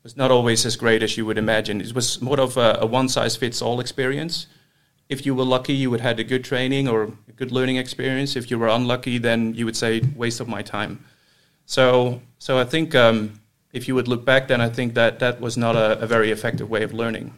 was 0.02 0.16
not 0.16 0.30
always 0.30 0.64
as 0.64 0.76
great 0.76 1.02
as 1.02 1.16
you 1.16 1.26
would 1.26 1.38
imagine. 1.38 1.80
It 1.80 1.94
was 1.94 2.20
more 2.22 2.40
of 2.40 2.56
a, 2.56 2.78
a 2.80 2.86
one-size-fits-all 2.86 3.80
experience. 3.80 4.46
If 5.08 5.26
you 5.26 5.34
were 5.34 5.44
lucky, 5.44 5.74
you 5.74 5.90
would 5.90 6.00
have 6.00 6.18
had 6.18 6.20
a 6.20 6.24
good 6.24 6.44
training 6.44 6.88
or 6.88 7.02
a 7.28 7.32
good 7.36 7.52
learning 7.52 7.76
experience. 7.76 8.36
If 8.36 8.50
you 8.50 8.58
were 8.58 8.68
unlucky, 8.68 9.18
then 9.18 9.54
you 9.54 9.64
would 9.64 9.76
say 9.76 10.00
waste 10.16 10.40
of 10.40 10.48
my 10.48 10.62
time. 10.62 11.04
So, 11.66 12.20
so 12.38 12.58
I 12.58 12.64
think 12.64 12.94
um, 12.94 13.40
if 13.72 13.88
you 13.88 13.94
would 13.94 14.08
look 14.08 14.24
back, 14.24 14.48
then 14.48 14.60
I 14.60 14.68
think 14.68 14.94
that 14.94 15.18
that 15.18 15.40
was 15.40 15.56
not 15.56 15.76
a, 15.76 15.98
a 16.00 16.06
very 16.06 16.30
effective 16.30 16.70
way 16.70 16.82
of 16.82 16.92
learning. 16.92 17.34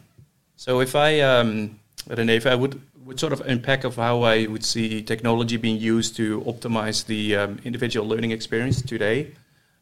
So 0.55 0.79
if 0.79 0.95
I, 0.95 1.19
um, 1.19 1.79
I 2.09 2.15
don't 2.15 2.27
know, 2.27 2.33
if 2.33 2.45
I 2.45 2.55
would 2.55 2.81
would 3.05 3.19
sort 3.19 3.33
of 3.33 3.41
unpack 3.41 3.83
of 3.83 3.97
how 3.97 4.21
I 4.21 4.47
would 4.47 4.63
see 4.63 5.01
technology 5.01 5.57
being 5.57 5.77
used 5.77 6.15
to 6.15 6.39
optimize 6.41 7.05
the 7.05 7.35
um, 7.35 7.59
individual 7.65 8.07
learning 8.07 8.31
experience 8.31 8.81
today, 8.81 9.33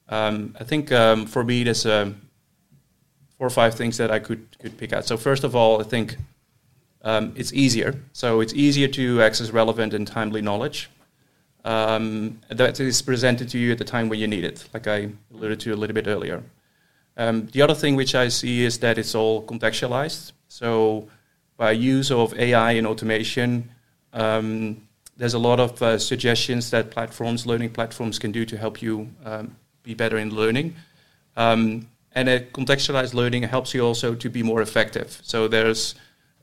um, 0.09 0.55
I 0.59 0.63
think 0.63 0.91
um, 0.91 1.27
for 1.27 1.43
me 1.43 1.63
there's 1.63 1.85
um, 1.85 2.19
four 3.41 3.47
or 3.47 3.49
five 3.49 3.73
things 3.73 3.97
that 3.97 4.11
I 4.11 4.19
could 4.19 4.45
could 4.59 4.77
pick 4.77 4.93
out. 4.93 5.03
So 5.07 5.17
first 5.17 5.43
of 5.43 5.55
all, 5.55 5.81
I 5.81 5.83
think 5.83 6.15
um, 7.01 7.33
it's 7.35 7.51
easier. 7.53 7.95
So 8.13 8.39
it's 8.39 8.53
easier 8.53 8.87
to 8.89 9.23
access 9.23 9.49
relevant 9.49 9.95
and 9.95 10.05
timely 10.05 10.43
knowledge 10.43 10.91
um, 11.65 12.39
that 12.49 12.79
is 12.79 13.01
presented 13.01 13.49
to 13.49 13.57
you 13.57 13.71
at 13.71 13.79
the 13.79 13.83
time 13.83 14.09
when 14.09 14.19
you 14.19 14.27
need 14.27 14.43
it, 14.43 14.69
like 14.75 14.85
I 14.85 15.09
alluded 15.33 15.59
to 15.61 15.73
a 15.73 15.77
little 15.81 15.95
bit 15.95 16.05
earlier. 16.07 16.43
Um, 17.17 17.47
the 17.47 17.63
other 17.63 17.73
thing 17.73 17.95
which 17.95 18.13
I 18.13 18.27
see 18.27 18.63
is 18.63 18.77
that 18.77 18.99
it's 18.99 19.15
all 19.15 19.43
contextualized. 19.43 20.33
So 20.47 21.07
by 21.57 21.71
use 21.71 22.11
of 22.11 22.37
AI 22.37 22.73
and 22.73 22.85
automation, 22.85 23.71
um, 24.13 24.87
there's 25.17 25.33
a 25.33 25.39
lot 25.49 25.59
of 25.59 25.81
uh, 25.81 25.97
suggestions 25.97 26.69
that 26.69 26.91
platforms, 26.91 27.47
learning 27.47 27.71
platforms, 27.71 28.19
can 28.19 28.31
do 28.31 28.45
to 28.45 28.55
help 28.55 28.83
you 28.83 29.09
um, 29.25 29.55
be 29.81 29.95
better 29.95 30.19
in 30.19 30.29
learning. 30.29 30.75
Um, 31.35 31.87
and 32.13 32.27
a 32.27 32.39
contextualized 32.39 33.13
learning 33.13 33.43
helps 33.43 33.73
you 33.73 33.85
also 33.85 34.15
to 34.15 34.29
be 34.29 34.43
more 34.43 34.61
effective. 34.61 35.19
So 35.23 35.47
there's 35.47 35.95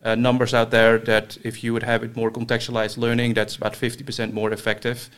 uh, 0.02 0.14
numbers 0.14 0.54
out 0.54 0.70
there 0.70 0.98
that 0.98 1.36
if 1.44 1.62
you 1.62 1.72
would 1.72 1.82
have 1.82 2.02
it 2.02 2.16
more 2.16 2.30
contextualized 2.30 2.96
learning, 2.96 3.34
that's 3.34 3.56
about 3.56 3.74
50% 3.74 4.32
more 4.32 4.52
effective 4.52 5.10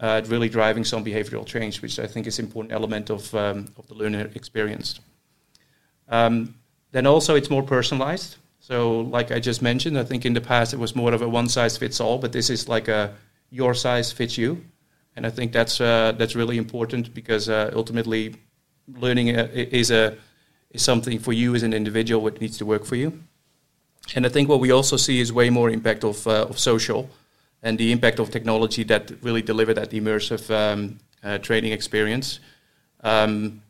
uh, 0.00 0.18
at 0.18 0.28
really 0.28 0.48
driving 0.48 0.84
some 0.84 1.04
behavioral 1.04 1.46
change, 1.46 1.82
which 1.82 1.98
I 1.98 2.06
think 2.06 2.26
is 2.26 2.38
an 2.38 2.44
important 2.44 2.72
element 2.72 3.10
of, 3.10 3.34
um, 3.34 3.66
of 3.76 3.86
the 3.88 3.94
learner 3.94 4.30
experience. 4.34 5.00
Um, 6.08 6.54
then 6.92 7.06
also 7.06 7.34
it's 7.34 7.50
more 7.50 7.62
personalized. 7.62 8.36
So 8.60 9.00
like 9.00 9.32
I 9.32 9.40
just 9.40 9.62
mentioned, 9.62 9.98
I 9.98 10.04
think 10.04 10.24
in 10.24 10.34
the 10.34 10.40
past 10.40 10.72
it 10.72 10.78
was 10.78 10.94
more 10.94 11.12
of 11.12 11.22
a 11.22 11.28
one 11.28 11.48
size 11.48 11.76
fits 11.76 12.00
all, 12.00 12.18
but 12.18 12.32
this 12.32 12.50
is 12.50 12.68
like 12.68 12.88
a 12.88 13.14
your 13.50 13.74
size 13.74 14.12
fits 14.12 14.36
you. 14.36 14.64
And 15.14 15.26
I 15.26 15.30
think 15.30 15.52
that's, 15.52 15.80
uh, 15.80 16.12
that's 16.18 16.36
really 16.36 16.58
important 16.58 17.14
because 17.14 17.48
uh, 17.48 17.70
ultimately 17.74 18.34
learning 18.88 19.28
is, 19.28 19.90
a, 19.90 20.16
is 20.70 20.82
something 20.82 21.18
for 21.18 21.32
you 21.32 21.54
as 21.54 21.62
an 21.62 21.72
individual 21.72 22.22
what 22.22 22.40
needs 22.40 22.58
to 22.58 22.66
work 22.66 22.84
for 22.84 22.96
you. 22.96 23.22
And 24.14 24.24
I 24.24 24.28
think 24.28 24.48
what 24.48 24.60
we 24.60 24.70
also 24.70 24.96
see 24.96 25.20
is 25.20 25.32
way 25.32 25.50
more 25.50 25.70
impact 25.70 26.04
of, 26.04 26.26
uh, 26.26 26.46
of 26.48 26.58
social 26.58 27.10
and 27.62 27.76
the 27.78 27.90
impact 27.90 28.18
of 28.18 28.30
technology 28.30 28.84
that 28.84 29.10
really 29.22 29.42
deliver 29.42 29.74
that 29.74 29.90
immersive 29.90 30.48
um, 30.54 30.98
uh, 31.24 31.38
training 31.38 31.72
experience, 31.72 32.38
um, 33.02 33.60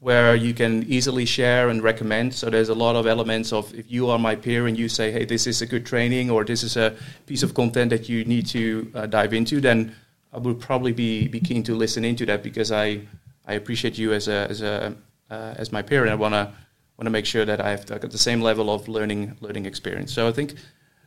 where 0.00 0.34
you 0.34 0.54
can 0.54 0.82
easily 0.84 1.26
share 1.26 1.68
and 1.68 1.82
recommend. 1.82 2.32
So 2.32 2.48
there's 2.48 2.70
a 2.70 2.74
lot 2.74 2.96
of 2.96 3.06
elements 3.06 3.52
of 3.52 3.74
if 3.74 3.90
you 3.90 4.08
are 4.08 4.18
my 4.18 4.36
peer 4.36 4.66
and 4.66 4.78
you 4.78 4.88
say, 4.88 5.10
hey, 5.10 5.24
this 5.24 5.46
is 5.46 5.60
a 5.62 5.66
good 5.66 5.84
training 5.84 6.30
or 6.30 6.44
this 6.44 6.62
is 6.62 6.76
a 6.76 6.94
piece 7.26 7.42
of 7.42 7.54
content 7.54 7.90
that 7.90 8.08
you 8.08 8.24
need 8.24 8.46
to 8.46 8.90
uh, 8.94 9.06
dive 9.06 9.34
into, 9.34 9.60
then 9.60 9.94
I 10.32 10.38
would 10.38 10.60
probably 10.60 10.92
be, 10.92 11.28
be 11.28 11.40
keen 11.40 11.62
to 11.64 11.74
listen 11.74 12.04
into 12.04 12.26
that 12.26 12.42
because 12.42 12.72
I, 12.72 13.00
I 13.44 13.54
appreciate 13.54 13.98
you 13.98 14.12
as 14.12 14.28
a, 14.28 14.48
as 14.50 14.62
a 14.62 14.96
uh, 15.30 15.54
as 15.56 15.72
my 15.72 15.82
peer 15.82 16.02
and 16.02 16.10
I 16.10 16.14
want 16.14 16.34
to 16.34 16.52
want 16.96 17.06
to 17.06 17.10
make 17.10 17.26
sure 17.26 17.44
that 17.44 17.60
I've 17.60 17.86
got 17.86 18.10
the 18.10 18.18
same 18.18 18.40
level 18.40 18.70
of 18.70 18.88
learning 18.88 19.36
learning 19.40 19.66
experience. 19.66 20.12
So 20.12 20.28
I 20.28 20.32
think 20.32 20.54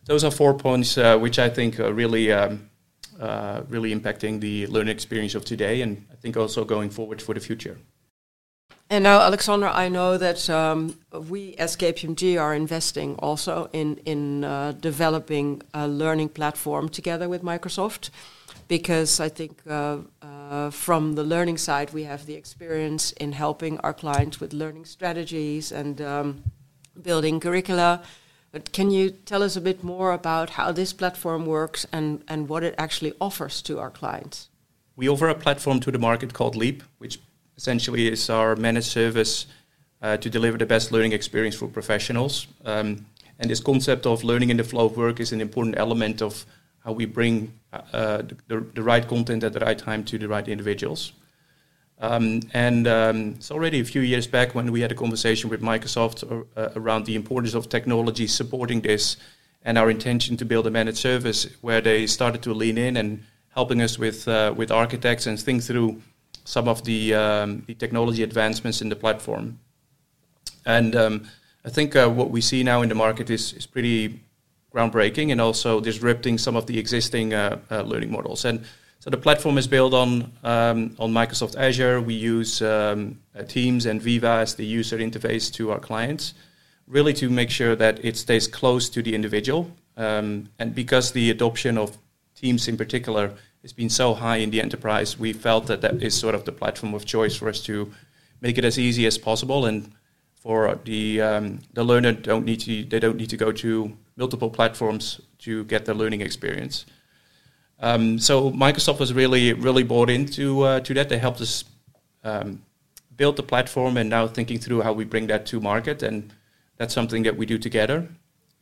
those 0.06 0.24
are 0.24 0.32
four 0.32 0.53
points 0.53 0.98
uh, 0.98 1.17
which 1.17 1.39
I 1.39 1.50
think 1.50 1.79
are 1.79 1.94
really 1.94 2.32
um, 2.32 2.70
uh, 3.20 3.62
really 3.70 3.94
impacting 3.96 4.39
the 4.39 4.67
learning 4.67 4.94
experience 4.94 5.36
of 5.36 5.44
today, 5.44 5.82
and 5.82 6.06
I 6.12 6.15
think 6.15 6.38
also 6.38 6.63
going 6.65 6.89
forward 6.89 7.22
for 7.22 7.34
the 7.34 7.39
future. 7.39 7.77
And 8.89 9.03
now, 9.03 9.20
Alexander, 9.20 9.67
I 9.67 9.89
know 9.89 10.17
that 10.17 10.50
um, 10.50 10.98
we 11.12 11.56
as 11.56 11.75
KPMG 11.75 12.39
are 12.39 12.53
investing 12.53 13.15
also 13.15 13.70
in 13.74 13.98
in 14.06 14.44
uh, 14.44 14.74
developing 14.79 15.62
a 15.74 15.88
learning 15.88 16.29
platform 16.29 16.89
together 16.89 17.27
with 17.27 17.44
Microsoft, 17.44 18.12
because 18.68 19.20
I 19.20 19.30
think 19.30 19.62
uh, 19.68 19.98
uh, 20.22 20.70
from 20.70 21.16
the 21.16 21.24
learning 21.24 21.58
side 21.58 21.94
we 21.94 22.04
have 22.04 22.26
the 22.26 22.34
experience 22.36 23.12
in 23.14 23.32
helping 23.32 23.80
our 23.80 23.94
clients 23.94 24.40
with 24.40 24.54
learning 24.54 24.86
strategies 24.86 25.72
and 25.72 26.02
um, 26.02 26.44
building 27.02 27.40
curricula. 27.40 28.02
But 28.52 28.72
can 28.72 28.92
you 28.92 29.12
tell 29.12 29.44
us 29.44 29.56
a 29.56 29.62
bit 29.62 29.84
more 29.84 30.14
about 30.14 30.52
how 30.52 30.72
this 30.72 30.94
platform 30.94 31.46
works 31.46 31.86
and, 31.92 32.24
and 32.28 32.50
what 32.50 32.64
it 32.64 32.76
actually 32.78 33.14
offers 33.20 33.62
to 33.64 33.80
our 33.80 33.90
clients? 33.90 34.50
We 34.96 35.10
offer 35.10 35.28
a 35.28 35.36
platform 35.36 35.80
to 35.82 35.92
the 35.92 36.00
market 36.00 36.34
called 36.34 36.56
Leap, 36.56 36.82
which 36.98 37.20
essentially 37.56 38.08
is 38.08 38.30
our 38.30 38.56
managed 38.56 38.88
service 38.88 39.48
uh, 40.02 40.18
to 40.18 40.30
deliver 40.30 40.58
the 40.58 40.66
best 40.66 40.92
learning 40.92 41.12
experience 41.12 41.56
for 41.56 41.68
professionals. 41.68 42.48
Um, 42.66 43.06
and 43.40 43.50
this 43.50 43.60
concept 43.60 44.06
of 44.06 44.24
learning 44.24 44.50
in 44.50 44.58
the 44.58 44.64
flow 44.64 44.86
of 44.86 44.98
work 44.98 45.20
is 45.20 45.32
an 45.32 45.42
important 45.42 45.78
element 45.78 46.22
of 46.22 46.46
how 46.88 46.94
we 46.94 47.06
bring 47.06 47.51
uh, 47.74 48.22
the, 48.48 48.65
the, 48.74 48.82
right 48.82 49.06
content 49.10 49.44
at 49.44 49.51
the 49.51 49.60
right 49.60 49.77
time 49.77 50.06
to 50.06 50.17
the 50.17 50.25
right 50.25 50.48
individuals. 50.48 51.12
Um, 52.00 52.39
and 52.53 52.88
um, 52.88 53.34
it's 53.36 53.51
already 53.51 53.82
a 53.82 53.84
few 53.84 54.00
years 54.00 54.25
back 54.25 54.56
when 54.56 54.72
we 54.72 54.79
had 54.79 54.94
a 54.94 54.96
conversation 54.96 55.50
with 55.50 55.62
Microsoft 55.62 56.24
uh, 56.32 56.70
around 56.77 57.06
the 57.06 57.15
importance 57.15 57.56
of 57.56 57.67
technology 57.67 58.25
supporting 58.25 58.79
this 58.79 59.17
and 59.65 59.77
our 59.77 59.89
intention 59.89 60.38
to 60.38 60.46
build 60.46 60.65
a 60.65 60.72
managed 60.72 61.00
service 61.00 61.48
where 61.60 61.82
they 61.82 62.08
started 62.08 62.41
to 62.44 62.53
lean 62.53 62.77
in 62.77 62.96
and 62.96 63.22
helping 63.50 63.82
us 63.82 64.00
with, 64.00 64.25
uh, 64.29 64.53
with 64.56 64.72
architects 64.72 65.27
and 65.27 65.38
think 65.38 65.63
through 65.63 66.01
some 66.46 66.70
of 66.70 66.86
the, 66.86 67.13
um, 67.13 67.63
the 67.67 67.74
technology 67.74 68.24
advancements 68.24 68.82
in 68.82 68.88
the 68.88 68.96
platform. 68.96 69.60
And 70.65 70.96
um, 70.96 71.27
I 71.65 71.70
think 71.70 71.98
uh, 71.98 72.08
what 72.08 72.29
we 72.29 72.39
see 72.39 72.63
now 72.63 72.82
in 72.82 72.88
the 72.88 72.96
market 72.96 73.29
is, 73.29 73.51
is 73.51 73.65
pretty 73.65 74.22
groundbreaking 74.78 75.32
and 75.32 75.42
also 75.42 75.80
disrupting 75.80 76.38
some 76.38 76.56
of 76.56 76.66
the 76.68 76.78
existing 76.78 77.34
uh, 77.34 77.58
uh, 77.72 77.82
learning 77.82 78.12
models. 78.12 78.46
And 78.46 78.64
so 79.00 79.10
the 79.10 79.18
platform 79.18 79.58
is 79.58 79.68
built 79.68 79.94
on 79.94 80.32
um, 80.44 80.96
on 81.00 81.12
Microsoft 81.12 81.56
Azure. 81.56 82.02
We 82.02 82.14
use 82.14 82.62
um, 82.62 83.20
uh, 83.36 83.44
Teams 83.44 83.86
and 83.86 84.02
Viva 84.02 84.40
as 84.42 84.56
the 84.56 84.66
user 84.66 84.98
interface 84.98 85.52
to 85.54 85.72
our 85.72 85.80
clients, 85.80 86.34
really 86.88 87.14
to 87.14 87.30
make 87.30 87.50
sure 87.50 87.76
that 87.76 88.04
it 88.04 88.18
stays 88.18 88.48
close 88.48 88.90
to 88.90 89.02
the 89.02 89.14
individual. 89.16 89.72
Um, 89.96 90.50
and 90.60 90.76
because 90.76 91.12
the 91.12 91.32
adoption 91.32 91.78
of 91.78 91.98
Teams 92.36 92.68
in 92.68 92.78
particular 92.78 93.34
has 93.64 93.74
been 93.74 93.90
so 93.90 94.14
high 94.14 94.38
in 94.38 94.52
the 94.52 94.62
enterprise, 94.62 95.18
we 95.18 95.34
felt 95.34 95.66
that 95.68 95.82
that 95.82 96.04
is 96.04 96.14
sort 96.14 96.36
of 96.36 96.44
the 96.44 96.52
platform 96.52 96.94
of 96.94 97.06
choice 97.06 97.36
for 97.36 97.50
us 97.50 97.62
to 97.64 97.92
make 98.42 98.58
it 98.58 98.66
as 98.66 98.78
easy 98.78 99.08
as 99.08 99.18
possible 99.18 99.66
and 99.66 99.92
for 100.36 100.80
the 100.86 101.22
um, 101.22 101.60
the 101.74 101.84
learner 101.84 102.14
don't 102.14 102.46
need 102.46 102.60
to 102.60 102.84
they 102.86 103.00
don't 103.00 103.18
need 103.18 103.30
to 103.30 103.38
go 103.38 103.52
to 103.52 103.98
multiple 104.18 104.50
platforms 104.50 105.22
to 105.40 105.64
get 105.66 105.86
their 105.86 105.96
learning 105.96 106.22
experience. 106.22 106.86
Um, 107.80 108.20
so 108.20 108.52
Microsoft 108.52 109.00
was 109.00 109.14
really 109.14 109.54
really 109.54 109.84
bought 109.84 110.10
into 110.10 110.64
uh, 110.64 110.80
to 110.82 110.94
that. 110.96 111.10
They 111.10 111.20
helped 111.20 111.42
us 111.42 111.64
um, 112.24 112.64
build 113.16 113.36
the 113.36 113.44
platform, 113.44 113.98
and 113.98 114.10
now 114.10 114.28
thinking 114.28 114.60
through 114.60 114.82
how 114.82 114.94
we 114.94 115.06
bring 115.06 115.28
that 115.28 115.46
to 115.48 115.60
market, 115.60 116.04
and 116.04 116.34
that's 116.78 116.94
something 116.94 117.24
that 117.24 117.38
we 117.38 117.46
do 117.46 117.58
together. 117.58 118.08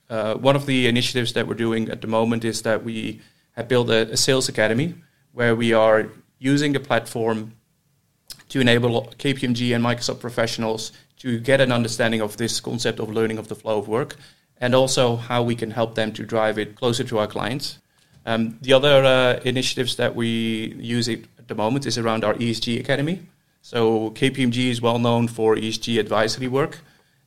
Uh, 0.10 0.36
one 0.36 0.56
of 0.56 0.66
the 0.66 0.88
initiatives 0.88 1.34
that 1.34 1.48
we're 1.48 1.56
doing 1.56 1.90
at 1.90 2.02
the 2.02 2.08
moment 2.08 2.46
is 2.46 2.62
that 2.62 2.84
we 2.84 3.22
have 3.54 3.68
built 3.68 3.90
a, 3.90 4.12
a 4.12 4.18
sales 4.18 4.50
academy 4.50 4.94
where 5.32 5.56
we 5.56 5.74
are 5.74 6.10
using 6.38 6.74
the 6.74 6.80
platform 6.80 7.54
to 8.50 8.60
enable 8.60 9.04
KPMG 9.18 9.76
and 9.76 9.84
Microsoft 9.84 10.20
professionals 10.20 10.92
to 11.18 11.40
get 11.40 11.60
an 11.60 11.72
understanding 11.72 12.22
of 12.22 12.38
this 12.38 12.60
concept 12.60 13.00
of 13.00 13.10
learning 13.10 13.38
of 13.38 13.48
the 13.48 13.56
flow 13.56 13.80
of 13.80 13.88
work 13.88 14.16
and 14.60 14.74
also 14.74 15.16
how 15.16 15.44
we 15.44 15.56
can 15.56 15.72
help 15.72 15.96
them 15.96 16.12
to 16.14 16.24
drive 16.24 16.58
it 16.58 16.76
closer 16.76 17.04
to 17.04 17.18
our 17.18 17.28
clients. 17.28 17.80
Um, 18.26 18.58
the 18.62 18.74
other 18.74 19.04
uh, 19.04 19.40
initiatives 19.44 19.96
that 19.98 20.16
we 20.16 20.76
use 20.80 21.08
at 21.08 21.48
the 21.48 21.56
moment 21.56 21.86
is 21.86 21.98
around 21.98 22.24
our 22.24 22.34
ESG 22.36 22.80
Academy. 22.80 23.22
So 23.62 24.12
KPMG 24.12 24.70
is 24.70 24.82
well 24.82 25.00
known 25.00 25.28
for 25.28 25.56
ESG 25.56 26.00
advisory 26.00 26.48
work, 26.48 26.80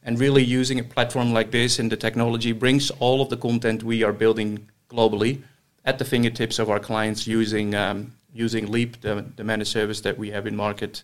and 0.02 0.18
really 0.18 0.42
using 0.42 0.78
a 0.80 0.85
platform 0.85 1.32
like 1.32 1.50
this 1.50 1.78
and 1.78 1.90
the 1.90 1.97
technology 1.97 2.52
brings 2.52 2.90
all 2.92 3.20
of 3.20 3.28
the 3.28 3.37
content 3.37 3.82
we 3.82 4.02
are 4.02 4.12
building 4.12 4.68
globally 4.88 5.42
at 5.85 5.99
the 5.99 6.04
fingertips 6.04 6.58
of 6.58 6.70
our 6.70 6.80
clients 6.80 7.26
using 7.26 7.75
um, 7.75 8.12
using 8.32 8.70
Leap, 8.70 9.00
the, 9.00 9.25
the 9.37 9.44
managed 9.44 9.70
service 9.70 10.00
that 10.02 10.16
we 10.18 10.30
have 10.30 10.47
in 10.47 10.54
market. 10.54 11.02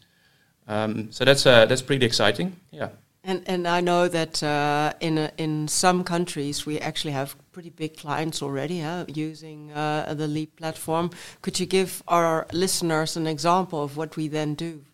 Um, 0.69 1.11
so 1.11 1.25
that's 1.25 1.47
uh, 1.47 1.67
that's 1.67 1.83
pretty 1.83 2.07
exciting. 2.07 2.57
Yeah. 2.71 2.89
And 3.27 3.43
and 3.47 3.67
I 3.67 3.81
know 3.81 4.07
that 4.09 4.43
uh, 4.43 4.93
in 5.01 5.19
a, 5.19 5.31
in 5.39 5.67
some 5.69 6.05
countries 6.05 6.67
we 6.67 6.79
actually 6.79 7.13
have 7.13 7.35
pretty 7.53 7.71
big 7.71 7.97
clients 7.97 8.43
already 8.43 8.81
huh, 8.81 9.07
using 9.09 9.73
uh, 9.73 10.13
the 10.15 10.27
Leap 10.27 10.57
platform. 10.57 11.11
Could 11.41 11.59
you 11.59 11.67
give 11.67 12.03
our 12.07 12.47
listeners 12.53 13.17
an 13.17 13.27
example 13.27 13.83
of 13.83 13.97
what 13.97 14.17
we 14.17 14.29
then 14.29 14.55
do? 14.55 14.85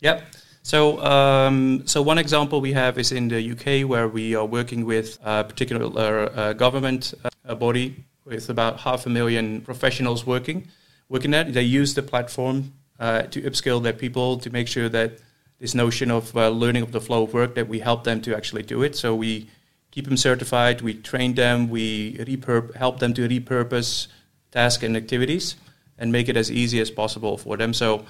Yeah. 0.00 0.20
So, 0.62 1.02
um, 1.02 1.86
so 1.86 2.02
one 2.02 2.18
example 2.18 2.60
we 2.60 2.74
have 2.74 2.98
is 2.98 3.10
in 3.10 3.28
the 3.28 3.52
UK, 3.52 3.88
where 3.88 4.06
we 4.06 4.34
are 4.34 4.44
working 4.44 4.84
with 4.84 5.18
a 5.24 5.44
particular 5.44 6.30
uh, 6.36 6.52
government 6.52 7.14
uh, 7.24 7.54
body 7.54 8.04
with 8.26 8.50
about 8.50 8.80
half 8.80 9.06
a 9.06 9.08
million 9.08 9.62
professionals 9.62 10.26
working 10.26 10.68
working 11.08 11.32
at. 11.32 11.54
They 11.54 11.62
use 11.62 11.94
the 11.94 12.02
platform 12.02 12.74
uh, 13.00 13.22
to 13.22 13.40
upskill 13.42 13.82
their 13.82 13.94
people 13.94 14.38
to 14.38 14.50
make 14.50 14.68
sure 14.68 14.88
that 14.90 15.18
this 15.58 15.74
notion 15.74 16.10
of 16.10 16.36
uh, 16.36 16.48
learning 16.48 16.82
of 16.82 16.92
the 16.92 17.00
flow 17.00 17.24
of 17.24 17.34
work 17.34 17.54
that 17.54 17.68
we 17.68 17.80
help 17.80 18.04
them 18.04 18.20
to 18.22 18.36
actually 18.36 18.62
do 18.62 18.82
it. 18.82 18.94
So 18.96 19.14
we 19.14 19.48
keep 19.90 20.04
them 20.04 20.16
certified, 20.16 20.80
we 20.80 20.94
train 20.94 21.34
them, 21.34 21.68
we 21.68 22.14
repurp- 22.18 22.74
help 22.76 23.00
them 23.00 23.14
to 23.14 23.28
repurpose 23.28 24.06
tasks 24.52 24.82
and 24.82 24.96
activities, 24.96 25.56
and 25.98 26.12
make 26.12 26.28
it 26.28 26.36
as 26.36 26.50
easy 26.50 26.80
as 26.80 26.90
possible 26.90 27.36
for 27.36 27.56
them. 27.56 27.72
So 27.72 28.04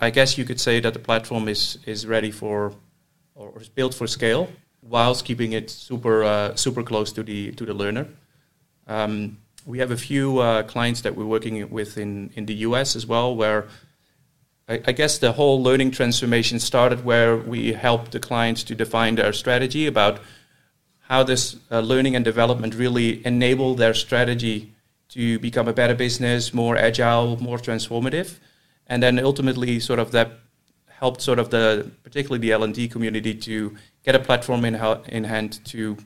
I 0.00 0.10
guess 0.10 0.36
you 0.36 0.44
could 0.44 0.60
say 0.60 0.80
that 0.80 0.92
the 0.92 0.98
platform 0.98 1.48
is 1.48 1.78
is 1.86 2.06
ready 2.06 2.30
for 2.30 2.72
or 3.34 3.60
is 3.60 3.68
built 3.68 3.94
for 3.94 4.06
scale, 4.06 4.48
whilst 4.82 5.24
keeping 5.24 5.52
it 5.52 5.70
super 5.70 6.22
uh, 6.22 6.54
super 6.54 6.82
close 6.82 7.12
to 7.12 7.22
the 7.22 7.52
to 7.52 7.64
the 7.64 7.74
learner. 7.74 8.06
Um, 8.86 9.38
we 9.66 9.78
have 9.78 9.90
a 9.90 9.96
few 9.96 10.38
uh, 10.38 10.62
clients 10.64 11.02
that 11.02 11.14
we're 11.14 11.26
working 11.26 11.68
with 11.70 11.98
in, 11.98 12.30
in 12.34 12.46
the 12.46 12.54
US 12.66 12.96
as 12.96 13.06
well, 13.06 13.34
where 13.36 13.68
I, 14.70 14.92
guess 14.92 15.18
the 15.18 15.32
whole 15.32 15.60
learning 15.60 15.90
transformation 15.90 16.60
started 16.60 17.04
where 17.04 17.36
we 17.36 17.72
helped 17.72 18.12
the 18.12 18.20
clients 18.20 18.62
to 18.64 18.74
define 18.76 19.16
their 19.16 19.32
strategy 19.32 19.88
about 19.88 20.20
how 21.00 21.24
this 21.24 21.56
uh, 21.72 21.80
learning 21.80 22.14
and 22.14 22.24
development 22.24 22.76
really 22.76 23.26
enable 23.26 23.74
their 23.74 23.94
strategy 23.94 24.72
to 25.08 25.40
become 25.40 25.66
a 25.66 25.72
better 25.72 25.96
business, 25.96 26.54
more 26.54 26.76
agile, 26.76 27.36
more 27.42 27.58
transformative, 27.58 28.38
and 28.86 29.02
then 29.02 29.18
ultimately 29.18 29.80
sort 29.80 29.98
of 29.98 30.12
that 30.12 30.38
helped 30.86 31.20
sort 31.20 31.40
of 31.40 31.50
the 31.50 31.90
particularly 32.04 32.38
the 32.38 32.52
L&D 32.52 32.86
community 32.86 33.34
to 33.34 33.76
get 34.04 34.14
a 34.14 34.20
platform 34.20 34.64
in, 34.64 34.76
in 35.08 35.24
hand 35.24 35.64
to 35.64 35.96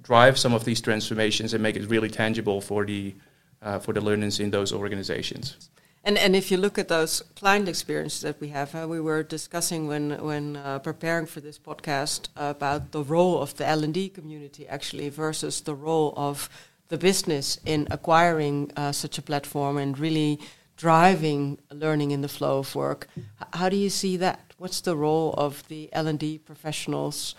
drive 0.00 0.38
some 0.38 0.54
of 0.54 0.64
these 0.64 0.80
transformations 0.80 1.52
and 1.52 1.62
make 1.62 1.76
it 1.76 1.86
really 1.90 2.08
tangible 2.08 2.62
for 2.62 2.86
the 2.86 3.14
uh, 3.60 3.78
for 3.78 3.92
the 3.92 4.00
learners 4.00 4.40
in 4.40 4.50
those 4.50 4.72
organizations. 4.72 5.68
And 6.06 6.16
and 6.18 6.36
if 6.36 6.52
you 6.52 6.56
look 6.56 6.78
at 6.78 6.86
those 6.86 7.22
client 7.34 7.68
experiences 7.68 8.20
that 8.20 8.40
we 8.40 8.50
have, 8.50 8.76
uh, 8.76 8.86
we 8.88 9.00
were 9.00 9.24
discussing 9.24 9.88
when 9.88 10.16
when 10.22 10.56
uh, 10.56 10.78
preparing 10.78 11.26
for 11.26 11.40
this 11.40 11.58
podcast 11.58 12.28
about 12.36 12.92
the 12.92 13.02
role 13.02 13.42
of 13.42 13.56
the 13.56 13.66
L 13.66 13.82
and 13.82 13.92
D 13.92 14.08
community 14.08 14.68
actually 14.68 15.08
versus 15.08 15.60
the 15.62 15.74
role 15.74 16.14
of 16.16 16.48
the 16.88 16.96
business 16.96 17.58
in 17.64 17.88
acquiring 17.90 18.70
uh, 18.76 18.92
such 18.92 19.18
a 19.18 19.22
platform 19.22 19.78
and 19.78 19.98
really 19.98 20.38
driving 20.76 21.58
learning 21.72 22.12
in 22.12 22.22
the 22.22 22.28
flow 22.28 22.58
of 22.58 22.74
work. 22.76 23.08
How 23.52 23.68
do 23.68 23.76
you 23.76 23.90
see 23.90 24.16
that? 24.18 24.54
What's 24.58 24.82
the 24.82 24.94
role 24.96 25.34
of 25.36 25.66
the 25.66 25.88
L 25.92 26.06
and 26.06 26.20
D 26.20 26.38
professionals 26.38 27.34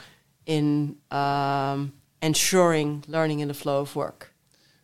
in 0.46 0.98
um, 1.10 1.94
ensuring 2.22 3.06
learning 3.08 3.40
in 3.40 3.48
the 3.48 3.54
flow 3.54 3.80
of 3.80 3.96
work? 3.96 4.34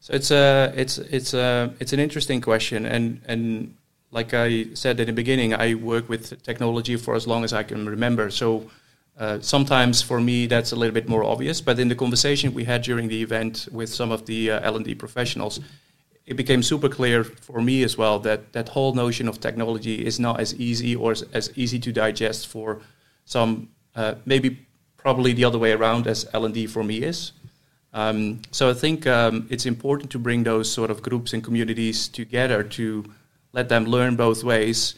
So 0.04 0.14
it's 0.14 0.32
a 0.32 0.74
it's 0.76 0.98
it's 0.98 1.34
a 1.34 1.74
it's 1.80 1.94
an 1.94 2.00
interesting 2.02 2.42
question, 2.42 2.86
and 2.86 3.22
and 3.26 3.74
like 4.12 4.34
I 4.34 4.66
said 4.74 5.00
in 5.00 5.06
the 5.08 5.14
beginning, 5.14 5.54
I 5.54 5.76
work 5.76 6.10
with 6.10 6.44
technology 6.44 6.98
for 6.98 7.16
as 7.16 7.26
long 7.26 7.46
as 7.46 7.54
I 7.54 7.64
can 7.64 7.88
remember. 7.88 8.30
So 8.30 8.70
uh, 9.18 9.40
sometimes 9.40 10.02
for 10.02 10.20
me 10.20 10.46
that's 10.46 10.74
a 10.74 10.76
little 10.76 10.94
bit 10.94 11.08
more 11.08 11.24
obvious, 11.24 11.62
but 11.62 11.80
in 11.80 11.88
the 11.88 11.96
conversation 11.96 12.54
we 12.54 12.66
had 12.66 12.82
during 12.82 13.08
the 13.08 13.22
event 13.22 13.70
with 13.72 13.88
some 13.88 14.12
of 14.12 14.26
the 14.26 14.52
uh, 14.52 14.60
L 14.64 14.76
and 14.76 14.84
D 14.84 14.94
professionals, 14.94 15.62
it 16.26 16.36
became 16.36 16.64
super 16.64 16.90
clear 16.90 17.24
for 17.24 17.62
me 17.62 17.82
as 17.84 17.98
well 17.98 18.20
that 18.20 18.52
that 18.52 18.68
whole 18.68 18.94
notion 18.94 19.30
of 19.30 19.40
technology 19.40 20.06
is 20.06 20.20
not 20.20 20.38
as 20.38 20.54
easy 20.56 20.98
or 20.98 21.12
as, 21.12 21.22
as 21.32 21.50
easy 21.56 21.80
to 21.80 21.94
digest 21.94 22.48
for 22.48 22.82
some 23.24 23.70
uh, 23.96 24.16
maybe 24.26 24.68
probably 24.98 25.32
the 25.32 25.46
other 25.46 25.60
way 25.60 25.72
around 25.72 26.08
as 26.08 26.28
L&D 26.34 26.68
for 26.68 26.84
me 26.84 26.98
is. 26.98 27.32
Um, 27.94 28.42
so 28.52 28.70
I 28.70 28.74
think 28.74 29.06
um, 29.06 29.48
it's 29.50 29.66
important 29.66 30.10
to 30.12 30.20
bring 30.20 30.44
those 30.44 30.72
sort 30.72 30.90
of 30.90 31.02
groups 31.04 31.34
and 31.34 31.44
communities 31.44 32.08
together 32.08 32.64
to 32.64 33.06
let 33.52 33.70
them 33.70 33.86
learn 33.86 34.16
both 34.16 34.44
ways, 34.44 34.96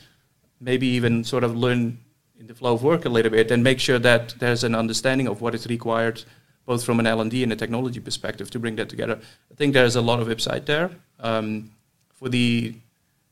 maybe 0.62 0.88
even 0.88 1.24
sort 1.24 1.44
of 1.44 1.56
learn 1.56 2.00
in 2.40 2.48
the 2.48 2.56
flow 2.56 2.74
of 2.74 2.84
work 2.84 3.06
a 3.06 3.10
little 3.10 3.32
bit, 3.32 3.52
and 3.52 3.64
make 3.64 3.80
sure 3.80 4.00
that 4.00 4.36
there's 4.40 4.64
an 4.64 4.76
understanding 4.76 5.28
of 5.28 5.42
what 5.42 5.54
is 5.54 5.68
required, 5.68 6.24
both 6.66 6.86
from 6.86 7.00
an 7.00 7.08
L 7.08 7.20
and 7.20 7.30
D 7.30 7.44
and 7.44 7.52
a 7.52 7.56
technology 7.56 8.00
perspective, 8.00 8.50
to 8.52 8.60
bring 8.60 8.78
that 8.78 8.88
together. 8.88 9.20
I 9.52 9.56
think 9.56 9.74
there's 9.74 9.98
a 9.98 10.02
lot 10.02 10.22
of 10.22 10.30
upside 10.30 10.66
there. 10.66 10.90
Um, 11.20 11.72
for 12.14 12.30
the 12.30 12.76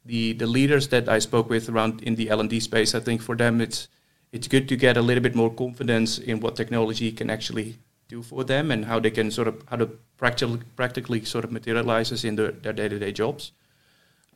the 0.06 0.34
the 0.34 0.46
leaders 0.46 0.90
that 0.90 1.08
I 1.08 1.20
spoke 1.20 1.50
with 1.50 1.70
around 1.70 2.04
in 2.04 2.16
the 2.16 2.30
L 2.30 2.42
and 2.42 2.50
D 2.50 2.60
space, 2.60 2.96
I 2.96 3.00
think 3.00 3.22
for 3.22 3.36
them 3.36 3.62
it's 3.62 3.88
it's 4.34 4.50
good 4.50 4.68
to 4.68 4.76
get 4.76 4.98
a 4.98 5.02
little 5.02 5.24
bit 5.24 5.36
more 5.36 5.50
confidence 5.54 6.18
in 6.18 6.42
what 6.42 6.58
technology 6.58 7.12
can 7.14 7.30
actually 7.30 7.78
do 8.14 8.22
for 8.22 8.44
them 8.44 8.72
and 8.72 8.86
how 8.86 9.00
they 9.00 9.12
can 9.12 9.32
sort 9.32 9.48
of 9.48 9.56
how 9.70 9.78
to 9.78 9.88
practically 10.18 10.60
practically 10.76 11.26
sort 11.26 11.46
of 11.46 11.52
materializes 11.52 12.24
in 12.24 12.36
their, 12.36 12.52
their 12.64 12.74
day-to-day 12.74 13.12
jobs. 13.12 13.52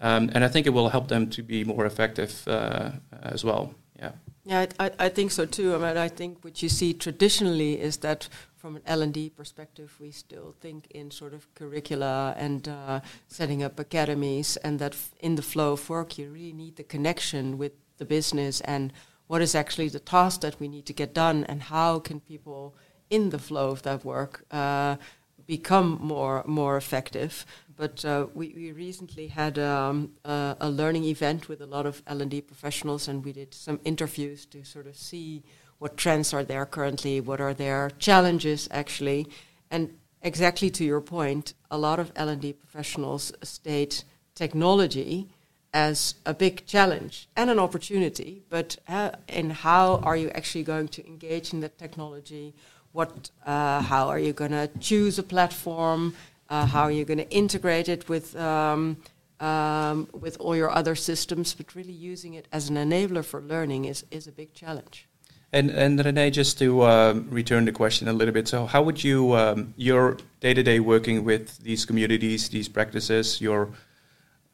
Um, 0.01 0.29
and 0.34 0.43
I 0.43 0.50
think 0.50 0.67
it 0.67 0.74
will 0.74 0.89
help 0.89 1.07
them 1.07 1.29
to 1.29 1.41
be 1.43 1.63
more 1.63 1.86
effective 1.86 2.48
uh, 2.48 2.91
as 3.34 3.43
well. 3.43 3.74
Yeah. 4.00 4.12
Yeah, 4.46 4.65
I, 4.79 4.91
I 5.07 5.10
think 5.10 5.31
so 5.31 5.46
too. 5.46 5.75
I 5.75 5.77
mean, 5.77 5.98
I 5.98 6.07
think 6.07 6.43
what 6.43 6.62
you 6.63 6.69
see 6.69 6.93
traditionally 6.93 7.74
is 7.81 7.98
that 7.98 8.29
from 8.55 8.75
an 8.75 8.81
L&D 8.86 9.29
perspective, 9.29 9.89
we 10.00 10.12
still 10.12 10.55
think 10.62 10.88
in 10.91 11.12
sort 11.12 11.34
of 11.34 11.53
curricula 11.55 12.34
and 12.38 12.67
uh, 12.67 13.00
setting 13.27 13.63
up 13.63 13.79
academies, 13.79 14.57
and 14.63 14.79
that 14.79 14.93
f- 14.93 15.12
in 15.19 15.36
the 15.36 15.41
flow 15.41 15.74
of 15.74 15.89
work, 15.89 16.17
you 16.17 16.29
really 16.29 16.53
need 16.53 16.75
the 16.75 16.84
connection 16.84 17.57
with 17.57 17.74
the 17.98 18.05
business 18.05 18.62
and 18.62 18.93
what 19.27 19.41
is 19.41 19.55
actually 19.55 19.89
the 19.89 20.00
task 20.00 20.41
that 20.41 20.60
we 20.60 20.67
need 20.67 20.86
to 20.86 20.93
get 20.93 21.13
done, 21.13 21.43
and 21.50 21.63
how 21.63 22.00
can 22.00 22.19
people 22.19 22.74
in 23.09 23.29
the 23.29 23.39
flow 23.39 23.69
of 23.69 23.83
that 23.83 24.03
work 24.03 24.45
uh, 24.51 24.97
become 25.45 25.97
more 26.01 26.43
more 26.45 26.77
effective. 26.77 27.45
But 27.75 28.03
uh, 28.03 28.25
we, 28.33 28.53
we 28.55 28.71
recently 28.71 29.27
had 29.27 29.59
um, 29.59 30.13
a 30.25 30.69
learning 30.69 31.03
event 31.03 31.47
with 31.47 31.61
a 31.61 31.67
lot 31.67 31.85
of 31.85 32.01
L&D 32.07 32.41
professionals, 32.41 33.07
and 33.07 33.23
we 33.23 33.33
did 33.33 33.53
some 33.53 33.79
interviews 33.85 34.47
to 34.47 34.65
sort 34.65 34.87
of 34.87 34.97
see 34.97 35.43
what 35.77 35.95
trends 35.95 36.33
are 36.33 36.43
there 36.43 36.65
currently, 36.65 37.21
what 37.21 37.39
are 37.39 37.53
their 37.53 37.91
challenges 37.99 38.67
actually, 38.71 39.27
and 39.69 39.95
exactly 40.23 40.71
to 40.71 40.83
your 40.83 41.01
point, 41.01 41.53
a 41.69 41.77
lot 41.77 41.99
of 41.99 42.11
L&D 42.15 42.53
professionals 42.53 43.31
state 43.43 44.03
technology 44.33 45.29
as 45.73 46.15
a 46.25 46.33
big 46.33 46.65
challenge 46.65 47.27
and 47.35 47.49
an 47.49 47.59
opportunity, 47.59 48.41
but 48.49 48.77
uh, 48.87 49.11
in 49.27 49.49
how 49.51 49.97
are 49.97 50.17
you 50.17 50.29
actually 50.31 50.63
going 50.63 50.87
to 50.87 51.05
engage 51.05 51.53
in 51.53 51.59
that 51.59 51.77
technology? 51.77 52.55
What, 52.98 53.30
uh, 53.46 53.84
how 53.84 54.08
are 54.08 54.18
you 54.18 54.34
going 54.34 54.54
to 54.54 54.68
choose 54.80 55.20
a 55.20 55.24
platform? 55.24 56.16
Uh, 56.50 56.66
how 56.66 56.82
are 56.82 56.92
you 56.92 57.06
going 57.06 57.20
to 57.20 57.30
integrate 57.30 57.89
it 57.89 58.10
with 58.10 58.36
um, 58.36 58.98
um, 59.39 60.08
with 60.20 60.36
all 60.39 60.56
your 60.56 60.72
other 60.72 60.96
systems? 60.96 61.54
But 61.54 61.75
really 61.75 61.94
using 61.94 62.34
it 62.34 62.48
as 62.51 62.70
an 62.70 62.75
enabler 62.75 63.24
for 63.24 63.39
learning 63.39 63.86
is 63.86 64.04
is 64.10 64.25
a 64.25 64.32
big 64.32 64.51
challenge. 64.56 65.08
And 65.54 65.70
and 65.70 66.04
Renee, 66.04 66.32
just 66.32 66.58
to 66.58 66.70
um, 66.86 67.27
return 67.30 67.66
the 67.66 67.72
question 67.72 68.08
a 68.08 68.13
little 68.13 68.34
bit, 68.34 68.48
so 68.48 68.66
how 68.66 68.82
would 68.82 69.04
you 69.04 69.34
um, 69.34 69.75
your 69.77 70.18
day 70.39 70.56
to 70.56 70.63
day 70.63 70.80
working 70.80 71.24
with 71.24 71.60
these 71.60 71.86
communities, 71.86 72.50
these 72.50 72.68
practices, 72.68 73.39
your 73.39 73.70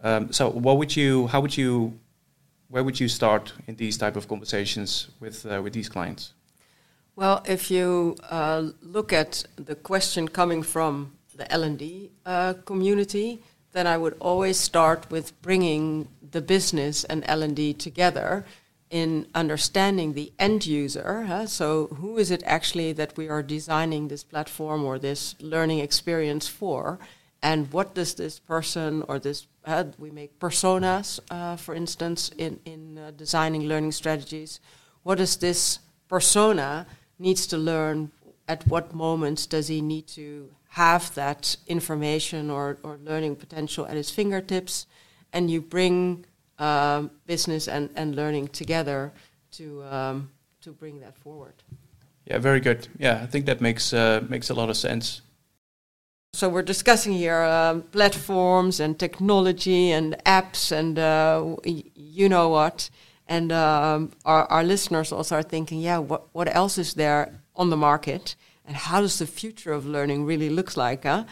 um, 0.01 0.33
so 0.33 0.49
what 0.49 0.77
would 0.77 0.93
you 0.97 1.27
how 1.27 1.39
would 1.39 1.55
you 1.55 1.93
where 2.67 2.83
would 2.83 2.99
you 2.99 3.07
start 3.07 3.53
in 3.67 3.77
these 3.77 3.97
type 3.97 4.17
of 4.17 4.27
conversations 4.27 5.11
with 5.21 5.45
uh, 5.45 5.61
with 5.63 5.71
these 5.71 5.87
clients? 5.87 6.33
Well, 7.15 7.43
if 7.45 7.69
you 7.69 8.15
uh, 8.29 8.69
look 8.81 9.13
at 9.13 9.45
the 9.55 9.75
question 9.75 10.27
coming 10.27 10.63
from 10.63 11.13
the 11.35 11.51
L&D 11.51 12.09
uh, 12.25 12.55
community, 12.65 13.43
then 13.71 13.85
I 13.85 13.97
would 13.97 14.15
always 14.19 14.59
start 14.59 15.11
with 15.11 15.39
bringing 15.43 16.07
the 16.31 16.41
business 16.41 17.03
and 17.03 17.23
L&D 17.27 17.75
together 17.75 18.45
in 18.89 19.27
understanding 19.35 20.13
the 20.13 20.31
end 20.39 20.65
user. 20.65 21.25
Huh? 21.27 21.45
So, 21.45 21.87
who 21.99 22.17
is 22.17 22.31
it 22.31 22.41
actually 22.45 22.93
that 22.93 23.15
we 23.15 23.29
are 23.29 23.43
designing 23.43 24.07
this 24.07 24.23
platform 24.23 24.83
or 24.83 24.97
this 24.97 25.35
learning 25.39 25.79
experience 25.79 26.47
for? 26.47 26.97
And 27.43 27.71
what 27.71 27.93
does 27.93 28.15
this 28.15 28.39
person 28.39 29.03
or 29.07 29.19
this 29.19 29.47
uh, 29.65 29.85
we 29.97 30.11
make 30.11 30.39
personas, 30.39 31.19
uh, 31.29 31.55
for 31.57 31.73
instance, 31.75 32.31
in 32.37 32.59
in 32.65 32.97
uh, 32.97 33.11
designing 33.11 33.63
learning 33.63 33.93
strategies. 33.93 34.59
What 35.03 35.17
does 35.17 35.37
this 35.37 35.79
persona 36.07 36.85
needs 37.19 37.47
to 37.47 37.57
learn? 37.57 38.11
At 38.47 38.67
what 38.67 38.93
moments 38.93 39.45
does 39.45 39.67
he 39.69 39.81
need 39.81 40.07
to 40.07 40.49
have 40.69 41.13
that 41.15 41.55
information 41.67 42.49
or, 42.49 42.77
or 42.83 42.99
learning 43.03 43.37
potential 43.37 43.85
at 43.85 43.95
his 43.95 44.11
fingertips? 44.11 44.85
And 45.31 45.49
you 45.49 45.61
bring 45.61 46.25
um, 46.59 47.11
business 47.25 47.67
and, 47.67 47.89
and 47.95 48.15
learning 48.15 48.49
together 48.49 49.11
to 49.53 49.83
um, 49.83 50.29
to 50.61 50.71
bring 50.71 50.99
that 50.99 51.17
forward. 51.17 51.53
Yeah, 52.25 52.39
very 52.39 52.59
good. 52.59 52.87
Yeah, 52.97 53.21
I 53.21 53.25
think 53.25 53.45
that 53.45 53.61
makes 53.61 53.93
uh, 53.93 54.23
makes 54.29 54.49
a 54.49 54.53
lot 54.53 54.69
of 54.69 54.77
sense. 54.77 55.21
So 56.33 56.49
we're 56.49 56.63
discussing 56.63 57.13
here 57.13 57.43
um, 57.43 57.83
platforms 57.83 58.79
and 58.79 58.97
technology 58.97 59.91
and 59.91 60.15
apps 60.25 60.71
and 60.71 60.97
uh, 60.97 61.57
y- 61.63 61.83
you 61.95 62.27
know 62.27 62.49
what. 62.49 62.89
And 63.27 63.51
um, 63.51 64.11
our, 64.25 64.45
our 64.45 64.63
listeners 64.63 65.11
also 65.11 65.35
are 65.37 65.43
thinking, 65.43 65.79
yeah, 65.79 65.97
what 65.97 66.23
what 66.33 66.53
else 66.53 66.77
is 66.77 66.93
there 66.93 67.39
on 67.55 67.69
the 67.69 67.77
market, 67.77 68.35
and 68.65 68.75
how 68.75 69.01
does 69.01 69.17
the 69.19 69.27
future 69.27 69.71
of 69.71 69.85
learning 69.85 70.25
really 70.25 70.49
looks 70.49 70.75
like? 70.75 71.03
Huh? 71.03 71.23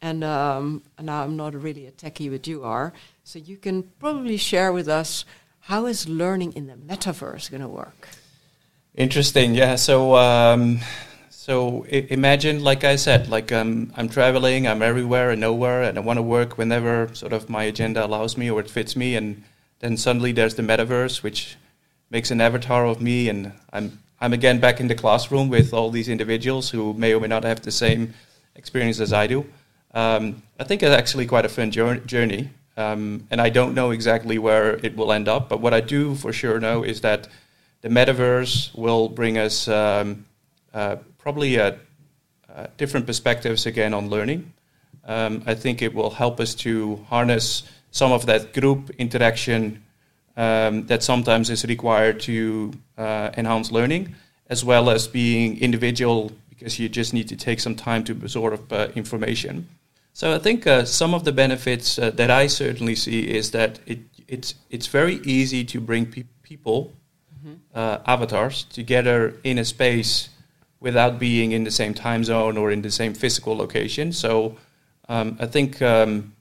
And, 0.00 0.22
um, 0.22 0.82
now 1.00 1.22
I'm 1.22 1.36
not 1.36 1.54
really 1.54 1.86
a 1.86 1.90
techie, 1.90 2.30
but 2.30 2.46
you 2.46 2.62
are. 2.62 2.92
So 3.22 3.38
you 3.38 3.56
can 3.56 3.84
probably 3.98 4.36
share 4.36 4.70
with 4.70 4.86
us 4.86 5.24
how 5.60 5.86
is 5.86 6.06
learning 6.06 6.52
in 6.52 6.66
the 6.66 6.74
metaverse 6.74 7.50
going 7.50 7.62
to 7.62 7.68
work? 7.68 8.08
Interesting. 8.94 9.54
Yeah. 9.54 9.76
So, 9.76 10.14
um, 10.14 10.80
so 11.30 11.86
I- 11.90 12.06
imagine, 12.10 12.62
like 12.62 12.84
I 12.84 12.96
said, 12.96 13.28
like 13.28 13.50
um, 13.50 13.92
I'm 13.96 14.08
traveling, 14.08 14.68
I'm 14.68 14.82
everywhere 14.82 15.30
and 15.30 15.40
nowhere, 15.40 15.82
and 15.82 15.96
I 15.96 16.00
want 16.00 16.18
to 16.18 16.22
work 16.22 16.58
whenever 16.58 17.08
sort 17.14 17.32
of 17.32 17.48
my 17.48 17.64
agenda 17.64 18.04
allows 18.04 18.36
me 18.36 18.50
or 18.50 18.60
it 18.60 18.70
fits 18.70 18.94
me, 18.94 19.16
and 19.16 19.42
then 19.84 19.98
suddenly 19.98 20.32
there's 20.32 20.54
the 20.54 20.62
metaverse, 20.62 21.22
which 21.22 21.56
makes 22.08 22.30
an 22.30 22.40
avatar 22.40 22.86
of 22.86 23.02
me, 23.02 23.28
and 23.28 23.52
I'm 23.70 23.98
I'm 24.18 24.32
again 24.32 24.58
back 24.58 24.80
in 24.80 24.88
the 24.88 24.94
classroom 24.94 25.50
with 25.50 25.74
all 25.74 25.90
these 25.90 26.08
individuals 26.08 26.70
who 26.70 26.94
may 26.94 27.12
or 27.12 27.20
may 27.20 27.28
not 27.28 27.44
have 27.44 27.60
the 27.60 27.70
same 27.70 28.14
experience 28.54 28.98
as 28.98 29.12
I 29.12 29.26
do. 29.26 29.44
Um, 29.92 30.42
I 30.58 30.64
think 30.64 30.82
it's 30.82 30.96
actually 30.96 31.26
quite 31.26 31.44
a 31.44 31.50
fun 31.50 31.70
journey, 31.70 32.48
um, 32.78 33.26
and 33.30 33.42
I 33.42 33.50
don't 33.50 33.74
know 33.74 33.90
exactly 33.90 34.38
where 34.38 34.76
it 34.82 34.96
will 34.96 35.12
end 35.12 35.28
up. 35.28 35.50
But 35.50 35.60
what 35.60 35.74
I 35.74 35.82
do 35.82 36.14
for 36.14 36.32
sure 36.32 36.58
know 36.58 36.82
is 36.82 37.02
that 37.02 37.28
the 37.82 37.90
metaverse 37.90 38.74
will 38.74 39.10
bring 39.10 39.36
us 39.36 39.68
um, 39.68 40.24
uh, 40.72 40.96
probably 41.18 41.56
a, 41.56 41.78
uh, 42.48 42.68
different 42.78 43.04
perspectives 43.04 43.66
again 43.66 43.92
on 43.92 44.08
learning. 44.08 44.50
Um, 45.04 45.42
I 45.44 45.54
think 45.54 45.82
it 45.82 45.92
will 45.92 46.10
help 46.10 46.40
us 46.40 46.54
to 46.64 47.04
harness 47.10 47.64
some 47.94 48.10
of 48.10 48.26
that 48.26 48.52
group 48.52 48.90
interaction 48.98 49.80
um, 50.36 50.84
that 50.86 51.04
sometimes 51.04 51.48
is 51.48 51.64
required 51.64 52.18
to 52.18 52.72
uh, 52.98 53.30
enhance 53.36 53.70
learning, 53.70 54.16
as 54.48 54.64
well 54.64 54.90
as 54.90 55.06
being 55.06 55.60
individual 55.60 56.32
because 56.48 56.80
you 56.80 56.88
just 56.88 57.14
need 57.14 57.28
to 57.28 57.36
take 57.36 57.60
some 57.60 57.76
time 57.76 58.02
to 58.02 58.12
absorb 58.12 58.72
uh, 58.72 58.88
information. 58.96 59.68
So 60.12 60.34
I 60.34 60.40
think 60.40 60.66
uh, 60.66 60.84
some 60.84 61.14
of 61.14 61.22
the 61.22 61.30
benefits 61.30 61.96
uh, 61.96 62.10
that 62.10 62.32
I 62.32 62.48
certainly 62.48 62.96
see 62.96 63.20
is 63.32 63.52
that 63.52 63.78
it, 63.86 64.00
it's 64.26 64.56
it's 64.70 64.88
very 64.88 65.20
easy 65.24 65.64
to 65.64 65.80
bring 65.80 66.06
pe- 66.06 66.24
people, 66.42 66.92
mm-hmm. 67.38 67.54
Uh, 67.72 67.98
avatars, 68.06 68.64
together 68.64 69.34
in 69.44 69.58
a 69.58 69.64
space 69.64 70.30
without 70.80 71.20
being 71.20 71.52
in 71.52 71.62
the 71.62 71.70
same 71.70 71.94
time 71.94 72.24
zone 72.24 72.58
or 72.58 72.72
in 72.72 72.82
the 72.82 72.90
same 72.90 73.14
physical 73.14 73.56
location. 73.56 74.12
So 74.12 74.56
um, 75.08 75.36
I 75.38 75.46
think. 75.46 75.80
Um, 75.80 76.32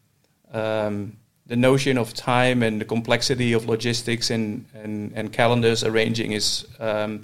um, 0.52 1.18
the 1.54 1.58
notion 1.58 2.00
of 2.00 2.16
time 2.16 2.64
and 2.64 2.82
the 2.82 2.86
complexity 2.86 3.54
of 3.54 3.68
logistics 3.68 4.32
and, 4.32 4.66
and, 4.74 5.12
and 5.14 5.32
calendars 5.32 5.84
arranging 5.84 6.32
is 6.32 6.66
um, 6.80 7.24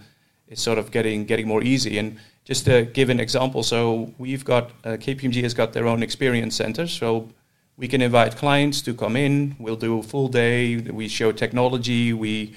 is 0.49 0.59
sort 0.61 0.77
of 0.77 0.91
getting 0.91 1.25
getting 1.25 1.47
more 1.47 1.63
easy. 1.63 1.97
And 1.97 2.19
just 2.45 2.63
to 2.65 2.85
give 2.97 3.09
an 3.09 3.19
example, 3.19 3.63
so 3.63 4.13
we've 4.19 4.45
got 4.45 4.65
uh, 4.83 4.97
KPMG 5.05 5.41
has 5.41 5.55
got 5.55 5.73
their 5.73 5.87
own 5.87 6.03
experience 6.03 6.55
center, 6.55 6.85
so 6.85 7.27
we 7.75 7.87
can 7.87 8.03
invite 8.03 8.35
clients 8.35 8.83
to 8.83 8.93
come 8.93 9.15
in. 9.15 9.55
We'll 9.57 9.81
do 9.87 9.97
a 9.97 10.03
full 10.03 10.27
day. 10.27 10.77
We 10.77 11.07
show 11.07 11.31
technology. 11.31 12.13
We 12.13 12.53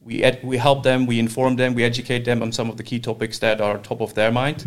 we 0.00 0.22
ed- 0.22 0.44
we 0.44 0.58
help 0.58 0.84
them. 0.84 1.06
We 1.06 1.18
inform 1.18 1.56
them. 1.56 1.74
We 1.74 1.82
educate 1.82 2.24
them 2.24 2.40
on 2.40 2.52
some 2.52 2.70
of 2.70 2.76
the 2.76 2.84
key 2.84 3.00
topics 3.00 3.40
that 3.40 3.60
are 3.60 3.78
top 3.78 4.00
of 4.00 4.14
their 4.14 4.30
mind. 4.30 4.58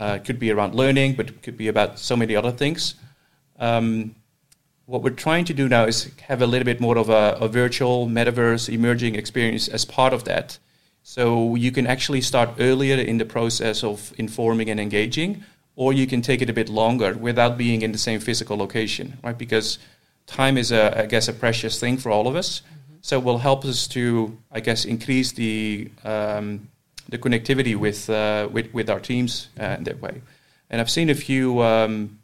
Uh, 0.00 0.16
it 0.16 0.24
could 0.24 0.38
be 0.38 0.50
around 0.50 0.74
learning, 0.74 1.16
but 1.16 1.28
it 1.28 1.42
could 1.42 1.58
be 1.58 1.68
about 1.68 1.98
so 1.98 2.16
many 2.16 2.34
other 2.34 2.52
things. 2.52 2.94
Um, 3.58 4.14
what 4.90 5.04
we're 5.04 5.10
trying 5.10 5.44
to 5.44 5.54
do 5.54 5.68
now 5.68 5.84
is 5.84 6.10
have 6.26 6.42
a 6.42 6.46
little 6.46 6.64
bit 6.64 6.80
more 6.80 6.98
of 6.98 7.08
a, 7.08 7.38
a, 7.40 7.46
virtual 7.46 8.08
metaverse 8.08 8.68
emerging 8.68 9.14
experience 9.14 9.68
as 9.68 9.84
part 9.84 10.12
of 10.12 10.24
that. 10.24 10.58
So 11.04 11.54
you 11.54 11.70
can 11.70 11.86
actually 11.86 12.22
start 12.22 12.50
earlier 12.58 12.96
in 12.96 13.18
the 13.18 13.24
process 13.24 13.84
of 13.84 14.12
informing 14.18 14.68
and 14.68 14.80
engaging, 14.80 15.44
or 15.76 15.92
you 15.92 16.08
can 16.08 16.22
take 16.22 16.42
it 16.42 16.50
a 16.50 16.52
bit 16.52 16.68
longer 16.68 17.14
without 17.14 17.56
being 17.56 17.82
in 17.82 17.92
the 17.92 17.98
same 17.98 18.18
physical 18.18 18.56
location, 18.56 19.16
right? 19.22 19.38
Because 19.38 19.78
time 20.26 20.58
is 20.58 20.72
a, 20.72 21.02
I 21.02 21.06
guess, 21.06 21.28
a 21.28 21.32
precious 21.32 21.78
thing 21.78 21.96
for 21.96 22.10
all 22.10 22.26
of 22.26 22.34
us. 22.34 22.62
So 23.00 23.18
it 23.18 23.24
will 23.24 23.38
help 23.38 23.64
us 23.64 23.86
to, 23.88 24.36
I 24.50 24.58
guess, 24.58 24.84
increase 24.84 25.30
the 25.30 25.88
um, 26.04 26.68
the 27.08 27.18
connectivity 27.18 27.76
with, 27.76 28.10
uh, 28.10 28.48
with 28.50 28.74
with 28.74 28.90
our 28.90 29.00
teams 29.00 29.48
uh, 29.58 29.76
in 29.78 29.84
that 29.84 30.02
way. 30.02 30.20
And 30.68 30.80
I've 30.80 30.90
seen 30.90 31.10
a 31.10 31.14
few 31.14 31.62
um, 31.62 32.18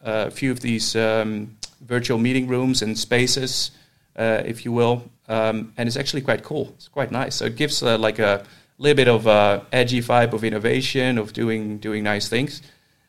a 0.00 0.30
few 0.30 0.52
of 0.52 0.60
these 0.60 0.96
um, 0.96 1.56
virtual 1.84 2.18
meeting 2.18 2.48
rooms 2.48 2.82
and 2.82 2.98
spaces, 2.98 3.70
uh, 4.16 4.42
if 4.44 4.64
you 4.64 4.72
will, 4.72 5.04
um, 5.28 5.72
and 5.76 5.86
it's 5.86 5.96
actually 5.96 6.22
quite 6.22 6.42
cool. 6.42 6.72
It's 6.76 6.88
quite 6.88 7.10
nice. 7.10 7.36
So 7.36 7.46
it 7.46 7.56
gives 7.56 7.82
uh, 7.82 7.98
like 7.98 8.18
a 8.18 8.44
little 8.78 8.96
bit 8.96 9.08
of 9.08 9.26
a 9.26 9.66
edgy 9.72 10.00
vibe 10.00 10.32
of 10.32 10.44
innovation, 10.44 11.18
of 11.18 11.32
doing 11.32 11.78
doing 11.78 12.04
nice 12.04 12.28
things. 12.28 12.62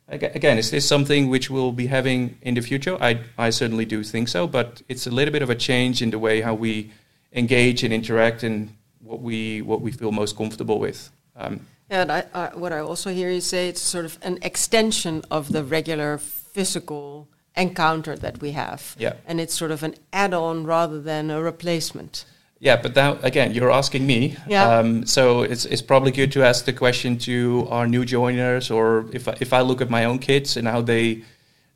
Again, 0.09 0.57
is 0.57 0.69
this 0.69 0.87
something 0.87 1.29
which 1.29 1.49
we'll 1.49 1.71
be 1.71 1.87
having 1.87 2.37
in 2.41 2.55
the 2.55 2.61
future? 2.61 2.97
I 3.01 3.21
I 3.37 3.51
certainly 3.51 3.85
do 3.85 4.03
think 4.03 4.27
so, 4.27 4.47
but 4.47 4.81
it's 4.89 5.07
a 5.07 5.11
little 5.11 5.31
bit 5.31 5.41
of 5.41 5.49
a 5.49 5.55
change 5.55 6.01
in 6.01 6.11
the 6.11 6.19
way 6.19 6.41
how 6.41 6.53
we 6.53 6.91
engage 7.31 7.83
and 7.83 7.93
interact 7.93 8.43
and 8.43 8.69
what 8.99 9.21
we 9.21 9.61
what 9.61 9.81
we 9.81 9.91
feel 9.91 10.11
most 10.11 10.35
comfortable 10.35 10.79
with. 10.79 11.09
Um, 11.35 11.61
and 11.89 12.11
I, 12.11 12.25
I, 12.33 12.47
what 12.55 12.73
I 12.73 12.79
also 12.79 13.11
hear 13.11 13.29
you 13.29 13.41
say, 13.41 13.69
it's 13.69 13.81
sort 13.81 14.05
of 14.05 14.17
an 14.21 14.39
extension 14.41 15.23
of 15.29 15.51
the 15.51 15.63
regular 15.63 16.17
physical 16.17 17.27
encounter 17.55 18.15
that 18.15 18.41
we 18.41 18.51
have. 18.51 18.95
Yeah. 18.97 19.13
And 19.25 19.39
it's 19.39 19.53
sort 19.53 19.71
of 19.71 19.83
an 19.83 19.95
add-on 20.11 20.65
rather 20.65 21.01
than 21.01 21.29
a 21.29 21.41
replacement. 21.41 22.25
Yeah, 22.59 22.81
but 22.81 22.95
now 22.95 23.17
again, 23.23 23.53
you're 23.53 23.71
asking 23.71 24.05
me. 24.07 24.37
Yeah. 24.47 24.77
Um, 24.77 25.05
so 25.05 25.41
it's 25.41 25.65
it's 25.65 25.81
probably 25.81 26.11
good 26.11 26.31
to 26.31 26.43
ask 26.43 26.65
the 26.65 26.73
question 26.73 27.17
to 27.19 27.67
our 27.69 27.87
new 27.87 28.05
joiners, 28.05 28.71
or 28.71 29.05
if 29.11 29.27
I, 29.27 29.35
if 29.41 29.51
I 29.51 29.61
look 29.61 29.81
at 29.81 29.89
my 29.89 30.05
own 30.05 30.19
kids 30.19 30.55
and 30.55 30.65
how 30.67 30.81
they 30.81 31.23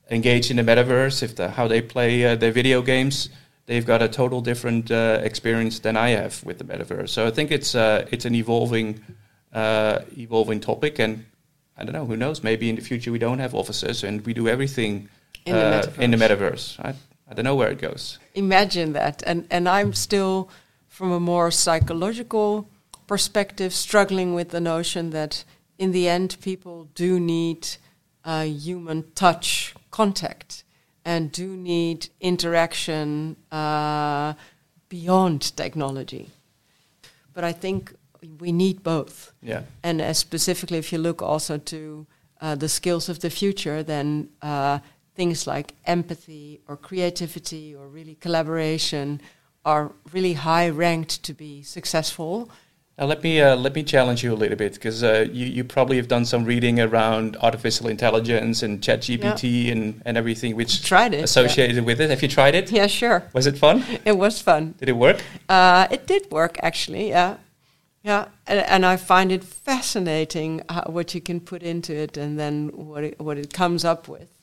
engage 0.09 0.49
in 0.49 0.55
the 0.55 0.63
metaverse, 0.63 1.21
if 1.23 1.35
the, 1.35 1.49
how 1.49 1.67
they 1.67 1.81
play 1.81 2.23
uh, 2.23 2.35
their 2.35 2.53
video 2.53 2.81
games 2.81 3.29
they've 3.67 3.85
got 3.85 4.01
a 4.01 4.07
total 4.07 4.41
different 4.41 4.89
uh, 4.89 5.19
experience 5.21 5.79
than 5.79 5.95
I 5.95 6.09
have 6.09 6.43
with 6.43 6.57
the 6.57 6.63
metaverse. 6.63 7.09
So 7.09 7.27
I 7.27 7.31
think 7.31 7.51
it's 7.51 7.75
uh, 7.75 8.07
it's 8.11 8.25
an 8.25 8.33
evolving 8.33 8.99
uh, 9.53 9.99
evolving 10.17 10.59
topic, 10.59 10.99
and 10.99 11.25
I 11.77 11.83
don't 11.83 11.93
know. 11.93 12.05
Who 12.05 12.17
knows? 12.17 12.43
Maybe 12.43 12.69
in 12.69 12.75
the 12.75 12.81
future 12.81 13.11
we 13.11 13.19
don't 13.19 13.39
have 13.39 13.53
offices 13.53 14.03
and 14.03 14.25
we 14.25 14.33
do 14.33 14.47
everything 14.47 15.09
in 15.47 15.55
the 15.55 15.65
uh, 15.65 15.81
metaverse. 15.81 15.99
in 15.99 16.11
the 16.11 16.17
metaverse. 16.17 16.79
I, 16.79 16.93
I 17.29 17.33
don't 17.33 17.45
know 17.45 17.55
where 17.55 17.71
it 17.71 17.79
goes. 17.79 18.19
Imagine 18.33 18.93
that, 18.93 19.23
and 19.25 19.47
and 19.49 19.67
I'm 19.67 19.93
still 19.93 20.49
from 20.87 21.11
a 21.11 21.19
more 21.19 21.51
psychological 21.51 22.69
perspective 23.07 23.73
struggling 23.73 24.33
with 24.33 24.49
the 24.49 24.59
notion 24.59 25.11
that 25.11 25.43
in 25.77 25.91
the 25.91 26.09
end 26.09 26.37
people 26.41 26.89
do 26.95 27.19
need 27.19 27.67
uh, 28.25 28.43
human 28.43 29.03
touch 29.13 29.73
contact 29.91 30.63
and 31.05 31.31
do 31.31 31.55
need 31.55 32.09
interaction 32.19 33.37
uh, 33.51 34.33
beyond 34.89 35.55
technology. 35.55 36.29
But 37.33 37.43
I 37.43 37.53
think 37.53 37.93
we 38.39 38.51
need 38.51 38.83
both. 38.83 39.31
Yeah. 39.41 39.61
And 39.83 40.01
uh, 40.01 40.13
specifically, 40.13 40.77
if 40.77 40.91
you 40.91 40.97
look 40.97 41.21
also 41.21 41.57
to 41.57 42.05
uh, 42.41 42.55
the 42.55 42.67
skills 42.67 43.09
of 43.09 43.19
the 43.19 43.29
future, 43.29 43.83
then 43.83 44.29
uh, 44.41 44.79
things 45.17 45.47
like 45.47 45.73
empathy 45.85 46.61
or 46.67 46.77
creativity 46.77 47.75
or 47.75 47.87
really 47.87 48.15
collaboration 48.15 49.19
are 49.65 49.91
really 50.13 50.33
high 50.33 50.69
ranked 50.69 51.23
to 51.23 51.33
be 51.33 51.63
successful. 51.63 52.49
Now 52.97 53.05
let 53.05 53.21
me 53.21 53.41
uh, 53.41 53.55
let 53.55 53.73
me 53.75 53.83
challenge 53.83 54.23
you 54.23 54.33
a 54.33 54.39
little 54.43 54.57
bit 54.57 54.73
because 54.73 55.03
uh, 55.03 55.25
you 55.31 55.45
you 55.57 55.63
probably 55.63 55.97
have 55.97 56.07
done 56.07 56.25
some 56.25 56.45
reading 56.45 56.79
around 56.79 57.37
artificial 57.47 57.87
intelligence 57.87 58.63
and 58.65 58.81
ChatGPT 58.81 59.71
and 59.71 60.01
and 60.05 60.17
everything 60.17 60.55
which 60.55 60.83
Tried 60.83 61.13
it, 61.13 61.23
associated 61.23 61.83
with 61.85 61.99
it. 62.01 62.09
Have 62.09 62.21
you 62.23 62.31
tried 62.39 62.55
it? 62.55 62.71
Yeah, 62.71 62.87
sure. 62.87 63.19
Was 63.33 63.45
it 63.45 63.57
fun? 63.57 63.83
It 64.05 64.17
was 64.17 64.41
fun. 64.41 64.73
Did 64.79 64.89
it 64.89 64.97
work? 65.07 65.17
Uh, 65.49 65.87
it 65.91 66.07
did 66.07 66.31
work 66.31 66.57
actually. 66.63 67.09
Yeah, 67.09 67.37
yeah, 68.03 68.29
and, 68.47 68.59
and 68.59 68.85
I 68.85 68.97
find 68.97 69.31
it 69.31 69.43
fascinating 69.43 70.61
how, 70.69 70.85
what 70.87 71.13
you 71.13 71.21
can 71.21 71.39
put 71.39 71.61
into 71.61 71.93
it 71.93 72.17
and 72.17 72.39
then 72.39 72.69
what 72.91 73.03
it, 73.03 73.19
what 73.19 73.37
it 73.37 73.53
comes 73.53 73.83
up 73.83 74.07
with. 74.07 74.36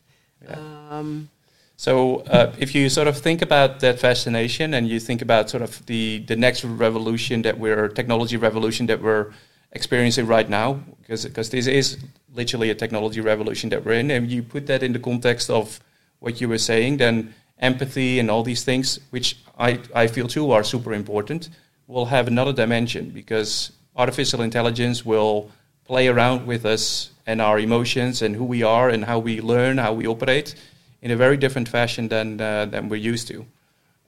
Yeah. 0.49 0.59
Um, 0.91 1.29
So 1.77 2.19
uh, 2.31 2.53
if 2.59 2.75
you 2.75 2.89
sort 2.89 3.09
of 3.09 3.19
think 3.19 3.43
about 3.43 3.81
that 3.81 3.99
fascination 3.99 4.75
and 4.75 4.89
you 4.89 5.01
think 5.01 5.23
about 5.23 5.51
sort 5.51 5.63
of 5.63 5.85
the, 5.87 6.21
the 6.27 6.37
next 6.37 6.65
revolution 6.65 7.43
that 7.43 7.59
we're, 7.59 7.89
technology 7.89 8.37
revolution 8.37 8.87
that 8.87 9.03
we're 9.03 9.33
experiencing 9.73 10.27
right 10.27 10.49
now, 10.49 10.75
because, 11.01 11.25
because 11.25 11.51
this 11.51 11.67
is 11.67 11.99
literally 12.33 12.71
a 12.71 12.75
technology 12.75 13.21
revolution 13.21 13.71
that 13.71 13.85
we're 13.85 13.99
in, 13.99 14.11
and 14.11 14.31
you 14.31 14.43
put 14.43 14.67
that 14.67 14.83
in 14.83 14.93
the 14.93 15.01
context 15.01 15.51
of 15.51 15.81
what 16.21 16.41
you 16.41 16.49
were 16.49 16.59
saying, 16.59 16.99
then 16.99 17.35
empathy 17.59 18.21
and 18.21 18.31
all 18.31 18.45
these 18.45 18.63
things, 18.65 19.01
which 19.11 19.37
I, 19.59 19.81
I 19.95 20.07
feel 20.07 20.29
too 20.29 20.53
are 20.53 20.63
super 20.63 20.93
important, 20.95 21.51
will 21.89 22.07
have 22.07 22.29
another 22.29 22.53
dimension 22.53 23.11
because 23.11 23.73
artificial 23.97 24.43
intelligence 24.43 25.05
will 25.05 25.51
play 25.85 26.09
around 26.09 26.47
with 26.47 26.65
us 26.65 27.11
and 27.27 27.41
our 27.41 27.59
emotions 27.59 28.23
and 28.23 28.37
who 28.37 28.45
we 28.45 28.63
are 28.63 28.89
and 28.89 29.05
how 29.05 29.19
we 29.19 29.41
learn, 29.41 29.79
how 29.79 29.93
we 29.93 30.07
operate 30.07 30.55
in 31.03 31.11
a 31.11 31.17
very 31.17 31.37
different 31.37 31.69
fashion 31.69 32.09
than 32.09 32.41
uh, 32.41 32.67
than 32.67 32.89
we're 32.89 33.11
used 33.13 33.29
to. 33.29 33.47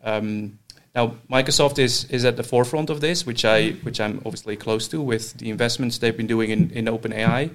Um, 0.02 0.58
now, 0.94 1.14
Microsoft 1.30 1.78
is 1.78 2.04
is 2.10 2.24
at 2.24 2.36
the 2.36 2.42
forefront 2.42 2.90
of 2.90 3.00
this, 3.00 3.26
which 3.26 3.44
I 3.44 3.72
which 3.82 4.00
I'm 4.00 4.16
obviously 4.24 4.56
close 4.56 4.88
to 4.88 5.00
with 5.00 5.34
the 5.34 5.50
investments 5.50 5.98
they've 5.98 6.16
been 6.16 6.26
doing 6.26 6.50
in 6.50 6.70
in 6.70 6.86
OpenAI. 6.86 7.50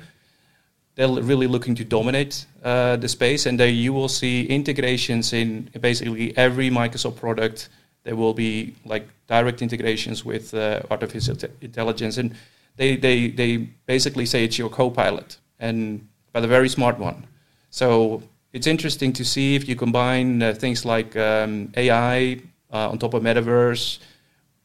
They're 0.96 1.08
really 1.08 1.48
looking 1.48 1.76
to 1.76 1.86
dominate 1.86 2.46
uh, 2.64 2.98
the 2.98 3.08
space, 3.08 3.46
and 3.46 3.60
there 3.60 3.70
you 3.70 3.94
will 3.94 4.10
see 4.10 4.46
integrations 4.46 5.34
in 5.34 5.70
basically 5.80 6.38
every 6.38 6.70
Microsoft 6.70 7.16
product. 7.16 7.70
There 8.04 8.16
will 8.16 8.34
be 8.34 8.76
like 8.86 9.08
direct 9.28 9.62
integrations 9.62 10.26
with 10.26 10.54
uh, 10.54 10.82
artificial 10.92 11.36
te- 11.36 11.48
intelligence, 11.62 12.18
and 12.18 12.36
they, 12.78 12.96
they 12.96 13.30
they 13.30 13.58
basically 13.86 14.26
say 14.26 14.44
it's 14.44 14.58
your 14.58 14.70
co-pilot, 14.70 15.38
and 15.60 16.08
but 16.34 16.44
a 16.44 16.48
very 16.48 16.70
smart 16.70 17.00
one. 17.00 17.28
So 17.70 18.24
it's 18.54 18.68
interesting 18.68 19.14
to 19.14 19.24
see 19.24 19.56
if 19.56 19.68
you 19.68 19.76
combine 19.76 20.42
uh, 20.42 20.54
things 20.54 20.86
like 20.86 21.16
um, 21.16 21.72
AI 21.76 22.42
uh, 22.72 22.90
on 22.90 23.00
top 23.00 23.14
of 23.14 23.24
metaverse, 23.24 24.00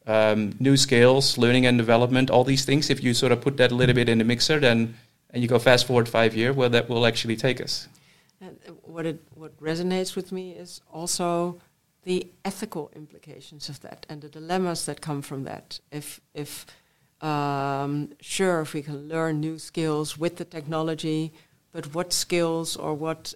um, 0.06 0.54
new 0.60 0.76
skills, 0.76 1.38
learning 1.38 1.66
and 1.66 1.78
development, 1.78 2.30
all 2.30 2.44
these 2.44 2.64
things. 2.64 2.90
If 2.90 3.02
you 3.02 3.14
sort 3.14 3.32
of 3.32 3.40
put 3.40 3.56
that 3.58 3.72
a 3.72 3.74
little 3.74 3.94
bit 3.94 4.08
in 4.08 4.18
the 4.18 4.24
mixer, 4.24 4.60
then 4.60 4.94
and 5.30 5.42
you 5.42 5.48
go 5.48 5.58
fast 5.58 5.86
forward 5.86 6.08
five 6.08 6.34
years, 6.34 6.56
where 6.56 6.68
that 6.68 6.88
will 6.88 7.06
actually 7.06 7.36
take 7.36 7.60
us. 7.60 7.88
And 8.40 8.58
what 8.82 9.06
it 9.06 9.20
what 9.34 9.58
resonates 9.60 10.16
with 10.16 10.32
me 10.32 10.52
is 10.52 10.80
also 10.92 11.60
the 12.04 12.28
ethical 12.44 12.90
implications 12.94 13.68
of 13.68 13.80
that 13.80 14.06
and 14.08 14.22
the 14.22 14.28
dilemmas 14.28 14.86
that 14.86 15.00
come 15.00 15.22
from 15.22 15.44
that. 15.44 15.80
If 15.90 16.20
if 16.34 16.66
um, 17.20 18.10
sure, 18.20 18.60
if 18.60 18.74
we 18.74 18.82
can 18.82 19.08
learn 19.08 19.40
new 19.40 19.58
skills 19.58 20.18
with 20.18 20.36
the 20.36 20.44
technology, 20.44 21.32
but 21.72 21.94
what 21.94 22.12
skills 22.12 22.76
or 22.76 22.94
what 22.94 23.34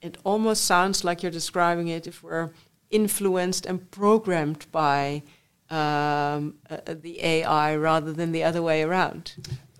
it 0.00 0.16
almost 0.24 0.64
sounds 0.64 1.04
like 1.04 1.22
you're 1.22 1.32
describing 1.32 1.88
it 1.88 2.06
if 2.06 2.22
we're 2.22 2.50
influenced 2.90 3.66
and 3.66 3.90
programmed 3.90 4.66
by 4.72 5.22
um, 5.70 6.54
uh, 6.70 6.78
the 6.86 7.22
AI 7.22 7.76
rather 7.76 8.12
than 8.12 8.32
the 8.32 8.44
other 8.44 8.62
way 8.62 8.82
around. 8.82 9.34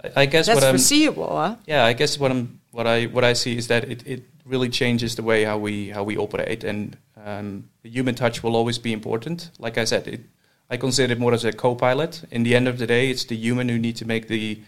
I, 0.04 0.22
I 0.22 0.26
guess 0.26 0.46
That's 0.46 0.56
what 0.56 0.64
I'm 0.64 0.74
foreseeable, 0.74 1.36
huh? 1.36 1.56
yeah, 1.66 1.84
I 1.84 1.92
guess 1.92 2.18
what 2.18 2.30
I'm 2.30 2.60
what 2.72 2.86
I 2.86 3.06
what 3.06 3.24
I 3.24 3.32
see 3.32 3.56
is 3.56 3.68
that 3.68 3.84
it, 3.90 4.06
it 4.06 4.24
really 4.44 4.68
changes 4.68 5.16
the 5.16 5.22
way 5.22 5.44
how 5.44 5.58
we 5.58 5.88
how 5.88 6.02
we 6.02 6.16
operate, 6.16 6.64
and 6.64 6.96
um, 7.24 7.68
the 7.82 7.90
human 7.90 8.14
touch 8.14 8.42
will 8.42 8.56
always 8.56 8.78
be 8.78 8.92
important. 8.92 9.50
Like 9.58 9.78
I 9.78 9.84
said, 9.84 10.06
it, 10.06 10.20
I 10.70 10.76
consider 10.76 11.12
it 11.12 11.18
more 11.18 11.32
as 11.32 11.44
a 11.44 11.52
co-pilot. 11.52 12.24
In 12.30 12.42
the 12.42 12.54
end 12.54 12.68
of 12.68 12.78
the 12.78 12.86
day, 12.86 13.10
it's 13.10 13.24
the 13.24 13.36
human 13.36 13.68
who 13.68 13.78
need 13.78 13.96
to 13.96 14.06
make 14.06 14.28
the 14.28 14.58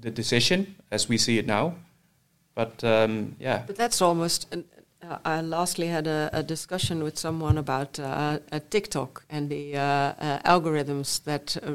the 0.00 0.10
decision 0.10 0.74
as 0.90 1.08
we 1.08 1.16
see 1.16 1.38
it 1.38 1.46
now. 1.46 1.74
But 2.54 2.84
um, 2.84 3.36
yeah, 3.40 3.62
But 3.66 3.76
that's 3.76 4.02
almost. 4.02 4.46
An, 4.52 4.64
uh, 5.02 5.18
I 5.24 5.40
lastly 5.40 5.88
had 5.88 6.06
a, 6.06 6.30
a 6.32 6.42
discussion 6.42 7.02
with 7.02 7.18
someone 7.18 7.58
about 7.58 7.98
uh, 7.98 8.38
TikTok 8.70 9.24
and 9.28 9.50
the 9.50 9.76
uh, 9.76 9.80
uh, 9.80 10.38
algorithms 10.44 11.22
that 11.24 11.56
uh, 11.62 11.72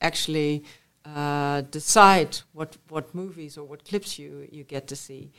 actually 0.00 0.64
uh, 1.04 1.62
decide 1.70 2.38
what 2.52 2.76
what 2.88 3.14
movies 3.14 3.58
or 3.58 3.64
what 3.64 3.84
clips 3.84 4.18
you 4.18 4.48
you 4.50 4.64
get 4.64 4.86
to 4.88 4.96
see. 4.96 5.30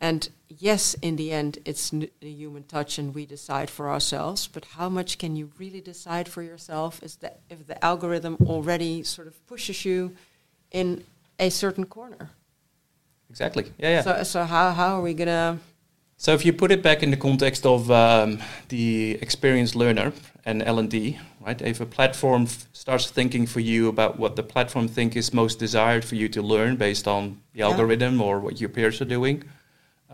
And 0.00 0.28
yes, 0.48 0.94
in 1.00 1.16
the 1.16 1.32
end, 1.32 1.58
it's 1.64 1.92
n- 1.92 2.08
the 2.20 2.30
human 2.30 2.64
touch, 2.64 2.98
and 2.98 3.14
we 3.14 3.26
decide 3.26 3.70
for 3.70 3.88
ourselves. 3.90 4.46
But 4.48 4.64
how 4.76 4.88
much 4.88 5.18
can 5.18 5.36
you 5.36 5.50
really 5.58 5.80
decide 5.80 6.28
for 6.28 6.42
yourself? 6.42 7.02
Is 7.02 7.16
that 7.16 7.40
if 7.48 7.66
the 7.66 7.82
algorithm 7.84 8.36
already 8.46 9.02
sort 9.02 9.28
of 9.28 9.46
pushes 9.46 9.84
you 9.84 10.14
in 10.70 11.04
a 11.38 11.50
certain 11.50 11.86
corner? 11.86 12.30
exactly. 13.30 13.64
Yeah, 13.78 13.90
yeah. 13.90 14.02
So, 14.02 14.22
so 14.22 14.44
how 14.44 14.72
how 14.72 14.98
are 14.98 15.02
we 15.02 15.14
gonna? 15.14 15.58
So 16.16 16.32
if 16.32 16.44
you 16.44 16.52
put 16.52 16.70
it 16.70 16.82
back 16.82 17.02
in 17.02 17.10
the 17.10 17.16
context 17.16 17.66
of 17.66 17.90
um, 17.90 18.38
the 18.68 19.18
experienced 19.20 19.74
learner 19.74 20.12
and 20.44 20.62
L&D, 20.62 21.18
right? 21.44 21.60
If 21.60 21.80
a 21.80 21.86
platform 21.86 22.42
f- 22.44 22.68
starts 22.72 23.10
thinking 23.10 23.46
for 23.46 23.58
you 23.60 23.88
about 23.88 24.18
what 24.18 24.36
the 24.36 24.42
platform 24.44 24.86
think 24.86 25.16
is 25.16 25.34
most 25.34 25.58
desired 25.58 26.04
for 26.04 26.14
you 26.14 26.28
to 26.28 26.40
learn 26.40 26.76
based 26.76 27.08
on 27.08 27.40
the 27.52 27.58
Yeah. 27.58 27.66
algorithm 27.66 28.20
or 28.22 28.38
what 28.38 28.60
your 28.60 28.68
peers 28.70 29.00
are 29.00 29.04
doing, 29.08 29.42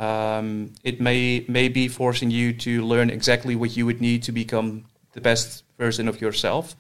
Um, 0.00 0.72
it 0.82 0.98
may 0.98 1.44
may 1.46 1.68
be 1.68 1.86
forcing 1.86 2.30
you 2.30 2.54
to 2.54 2.82
learn 2.82 3.10
exactly 3.10 3.54
what 3.54 3.76
you 3.76 3.84
would 3.84 4.00
need 4.00 4.22
to 4.22 4.32
become 4.32 4.84
the 5.12 5.20
best 5.20 5.62
version 5.78 6.08
of 6.08 6.20
yourself, 6.20 6.74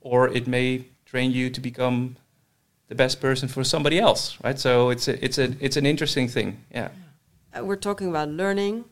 or 0.00 0.28
it 0.28 0.46
may 0.46 0.84
train 1.04 1.32
you 1.32 1.50
to 1.50 1.60
become 1.60 2.16
the 2.86 2.94
best 2.94 3.20
person 3.20 3.48
for 3.48 3.64
somebody 3.64 3.98
else, 3.98 4.38
right? 4.44 4.58
So 4.58 4.90
it's 4.90 5.08
a, 5.08 5.24
it's 5.24 5.38
a 5.38 5.56
it's 5.58 5.76
an 5.76 5.84
interesting 5.84 6.28
thing, 6.28 6.64
yeah. 6.72 6.90
Uh, 7.52 7.64
we're 7.64 7.74
talking 7.74 8.08
about 8.08 8.28
learning, 8.28 8.84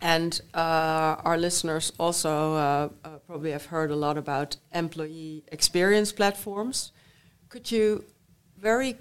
and 0.00 0.40
uh, 0.54 1.16
our 1.22 1.36
listeners 1.36 1.92
also 1.98 2.54
uh, 2.54 2.88
uh, 3.04 3.18
probably 3.26 3.50
have 3.50 3.66
heard 3.66 3.90
a 3.90 3.96
lot 3.96 4.16
about 4.16 4.56
employee 4.72 5.44
experience 5.52 6.12
platforms. 6.12 6.92
Could 7.50 7.70
you 7.70 8.04
very 8.56 8.96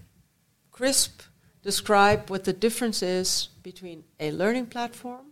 crisp 0.71 1.21
describe 1.65 2.29
what 2.29 2.43
the 2.43 2.53
difference 2.53 3.01
is 3.01 3.49
between 3.63 4.03
a 4.19 4.31
learning 4.31 4.67
platform 4.67 5.25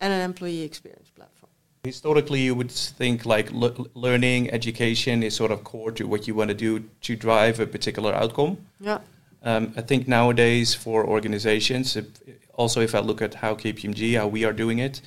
and 0.00 0.12
an 0.12 0.20
employee 0.20 0.62
experience 0.62 1.10
platform? 1.10 1.50
Historically, 1.84 2.40
you 2.40 2.54
would 2.54 2.70
think 2.70 3.26
like 3.26 3.50
le- 3.52 3.74
learning, 3.94 4.50
education 4.52 5.22
is 5.22 5.34
sort 5.34 5.50
of 5.50 5.64
core 5.64 5.90
to 5.90 6.06
what 6.06 6.28
you 6.28 6.34
want 6.34 6.48
to 6.48 6.54
do 6.54 6.84
to 7.00 7.16
drive 7.16 7.58
a 7.58 7.66
particular 7.66 8.14
outcome. 8.14 8.56
Yeah. 8.80 9.00
Um, 9.42 9.72
I 9.76 9.80
think 9.80 10.06
nowadays 10.06 10.74
for 10.74 11.04
organizations, 11.04 11.96
if, 11.96 12.06
also 12.54 12.80
if 12.80 12.94
I 12.94 13.00
look 13.00 13.20
at 13.20 13.34
how 13.34 13.54
KPMG, 13.54 14.16
how 14.16 14.28
we 14.28 14.44
are 14.44 14.52
doing 14.52 14.78
it, 14.78 15.00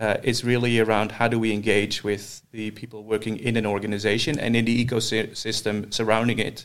uh, 0.00 0.16
it's 0.24 0.42
really 0.42 0.80
around 0.80 1.12
how 1.12 1.28
do 1.28 1.38
we 1.38 1.52
engage 1.52 2.02
with 2.02 2.42
the 2.50 2.72
people 2.72 3.04
working 3.04 3.36
in 3.38 3.56
an 3.56 3.66
organization 3.66 4.38
and 4.40 4.56
in 4.56 4.64
the 4.64 4.84
ecosystem 4.84 5.92
surrounding 5.92 6.40
it, 6.40 6.64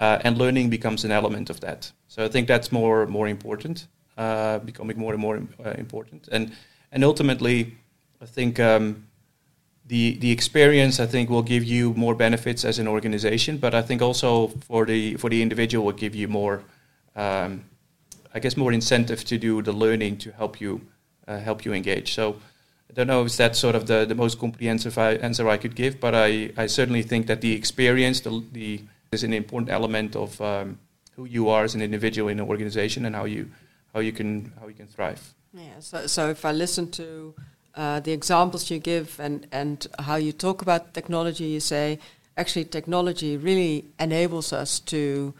uh, 0.00 0.18
and 0.24 0.38
learning 0.38 0.70
becomes 0.70 1.04
an 1.04 1.10
element 1.10 1.50
of 1.50 1.60
that. 1.60 1.92
So 2.08 2.24
I 2.24 2.28
think 2.28 2.48
that's 2.48 2.70
more 2.72 3.06
more 3.06 3.28
important, 3.28 3.86
uh, 4.16 4.58
becoming 4.58 4.98
more 4.98 5.12
and 5.12 5.20
more 5.20 5.42
uh, 5.64 5.70
important, 5.78 6.28
and 6.32 6.52
and 6.92 7.04
ultimately, 7.04 7.76
I 8.20 8.26
think. 8.26 8.58
Um, 8.60 9.06
the, 9.88 10.16
the 10.18 10.32
experience 10.32 10.98
I 10.98 11.06
think 11.06 11.30
will 11.30 11.42
give 11.42 11.62
you 11.62 11.94
more 11.94 12.14
benefits 12.14 12.64
as 12.64 12.78
an 12.78 12.88
organization, 12.88 13.58
but 13.58 13.74
I 13.74 13.82
think 13.82 14.02
also 14.02 14.48
for 14.48 14.84
the 14.84 15.14
for 15.14 15.30
the 15.30 15.40
individual 15.40 15.84
will 15.84 15.92
give 15.92 16.14
you 16.14 16.28
more, 16.28 16.62
um, 17.14 17.64
I 18.34 18.40
guess, 18.40 18.56
more 18.56 18.72
incentive 18.72 19.24
to 19.26 19.38
do 19.38 19.62
the 19.62 19.72
learning 19.72 20.18
to 20.18 20.32
help 20.32 20.60
you 20.60 20.80
uh, 21.28 21.38
help 21.38 21.64
you 21.64 21.72
engage. 21.72 22.14
So 22.14 22.36
I 22.90 22.94
don't 22.94 23.06
know 23.06 23.24
if 23.24 23.36
that's 23.36 23.58
sort 23.58 23.74
of 23.74 23.86
the, 23.86 24.04
the 24.06 24.14
most 24.14 24.38
comprehensive 24.38 24.98
answer 24.98 25.48
I 25.48 25.56
could 25.56 25.74
give, 25.76 26.00
but 26.00 26.14
I, 26.14 26.50
I 26.56 26.66
certainly 26.66 27.02
think 27.02 27.26
that 27.26 27.40
the 27.40 27.52
experience 27.52 28.20
the, 28.20 28.42
the 28.52 28.80
is 29.16 29.24
an 29.24 29.32
important 29.32 29.70
element 29.70 30.16
of 30.16 30.40
um, 30.40 30.78
who 31.16 31.24
you 31.36 31.48
are 31.54 31.64
as 31.64 31.74
an 31.74 31.82
individual 31.82 32.28
in 32.32 32.38
an 32.40 32.48
organization 32.48 33.06
and 33.06 33.14
how 33.14 33.26
you 33.26 33.42
how 33.92 34.00
you 34.00 34.12
can 34.12 34.30
how 34.60 34.66
you 34.68 34.76
can 34.80 34.88
thrive. 34.94 35.22
Yeah. 35.52 35.80
So 35.80 36.06
so 36.06 36.30
if 36.36 36.44
I 36.44 36.52
listen 36.52 36.90
to 36.90 37.34
uh, 37.74 38.00
the 38.00 38.12
examples 38.12 38.70
you 38.70 38.78
give 38.78 39.08
and 39.20 39.46
and 39.52 39.86
how 39.98 40.16
you 40.26 40.32
talk 40.32 40.62
about 40.62 40.80
technology, 40.92 41.44
you 41.44 41.60
say 41.60 41.98
actually 42.36 42.64
technology 42.64 43.36
really 43.36 43.84
enables 43.98 44.52
us 44.52 44.80
to 44.80 45.34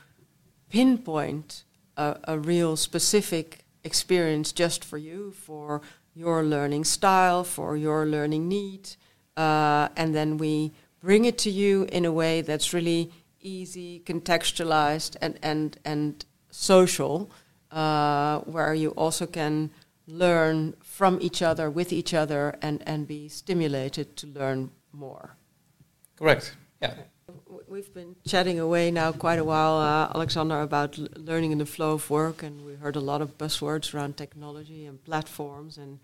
pinpoint 0.71 1.65
a, 1.97 2.17
a 2.25 2.39
real 2.39 2.77
specific 2.77 3.65
experience 3.85 4.53
just 4.53 4.85
for 4.85 4.99
you 4.99 5.33
for 5.33 5.81
your 6.15 6.43
learning 6.43 6.85
style 6.85 7.45
for 7.45 7.77
your 7.77 8.07
learning 8.07 8.49
need 8.49 8.97
uh, 9.37 9.89
and 9.97 10.15
then 10.15 10.39
we 10.39 10.73
bring 11.01 11.25
it 11.25 11.39
to 11.39 11.51
you 11.51 11.87
in 11.93 12.05
a 12.05 12.13
way 12.13 12.43
that's 12.43 12.73
really 12.73 13.11
easy, 13.47 14.03
contextualized, 14.05 15.17
and 15.21 15.39
and 15.43 15.79
and 15.85 16.25
social, 16.51 17.31
uh, 17.71 18.41
where 18.41 18.75
you 18.75 18.91
also 18.91 19.27
can 19.27 19.71
learn 20.07 20.75
from 20.83 21.19
each 21.21 21.43
other, 21.43 21.71
with 21.71 21.93
each 21.93 22.13
other, 22.15 22.55
and 22.61 22.83
and 22.87 23.07
be 23.07 23.29
stimulated 23.29 24.17
to 24.17 24.27
learn 24.27 24.71
more. 24.93 25.37
Correct. 26.19 26.57
Yeah. 26.83 26.95
We've 27.69 27.93
been 27.93 28.15
chatting 28.25 28.61
away 28.61 28.91
now 28.91 29.13
quite 29.13 29.39
a 29.39 29.45
while, 29.45 29.77
uh, 29.79 30.11
Alexander, 30.15 30.61
about 30.61 30.97
learning 31.19 31.53
in 31.53 31.59
the 31.59 31.67
flow 31.67 31.93
of 31.95 32.11
work, 32.11 32.43
and 32.43 32.65
we 32.65 32.75
heard 32.75 32.97
a 32.97 33.01
lot 33.01 33.21
of 33.21 33.37
buzzwords 33.39 33.93
around 33.93 34.17
technology 34.17 34.87
and 34.87 35.03
platforms. 35.05 35.77
And 35.77 35.99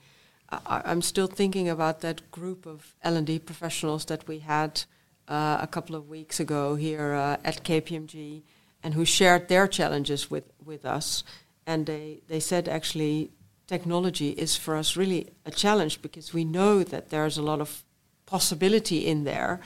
I, 0.50 0.82
I'm 0.84 1.02
still 1.02 1.28
thinking 1.28 1.68
about 1.68 2.00
that 2.00 2.30
group 2.30 2.66
of 2.66 2.94
L 3.02 3.16
and 3.16 3.26
D 3.26 3.38
professionals 3.38 4.04
that 4.06 4.26
we 4.26 4.40
had 4.40 4.84
uh, 5.32 5.58
a 5.62 5.66
couple 5.66 5.96
of 5.96 6.10
weeks 6.10 6.38
ago 6.40 6.74
here 6.74 7.14
uh, 7.14 7.38
at 7.42 7.64
KPMG 7.64 8.42
and 8.82 8.92
who 8.92 9.04
shared 9.06 9.48
their 9.48 9.66
challenges 9.66 10.30
with, 10.30 10.44
with 10.62 10.84
us. 10.84 11.24
And 11.66 11.86
they, 11.86 12.20
they 12.28 12.40
said 12.40 12.68
actually 12.68 13.30
technology 13.66 14.30
is 14.30 14.56
for 14.56 14.76
us 14.76 14.94
really 14.94 15.30
a 15.46 15.50
challenge 15.50 16.02
because 16.02 16.34
we 16.34 16.44
know 16.44 16.82
that 16.82 17.08
there's 17.08 17.38
a 17.38 17.42
lot 17.42 17.60
of 17.60 17.82
possibility 18.26 19.06
in 19.06 19.24
there. 19.24 19.60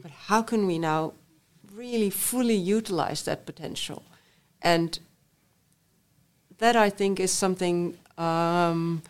But 0.00 0.10
how 0.28 0.42
can 0.42 0.66
we 0.66 0.78
now 0.78 1.12
really 1.72 2.10
fully 2.10 2.56
utilize 2.56 3.22
that 3.22 3.46
potential? 3.46 4.02
And 4.60 4.98
that 6.58 6.74
I 6.74 6.90
think 6.90 7.20
is 7.20 7.30
something 7.30 7.96
um, 8.18 9.02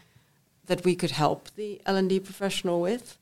that 0.67 0.85
we 0.85 0.95
could 0.95 1.13
help 1.13 1.49
the 1.57 1.81
L&D 1.87 2.21
professional 2.21 2.83
with. 2.83 3.17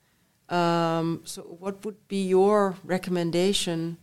Um, 0.51 1.23
so, 1.25 1.43
what 1.43 1.85
would 1.85 2.09
be 2.09 2.27
your 2.27 2.75
recommendation 2.85 3.99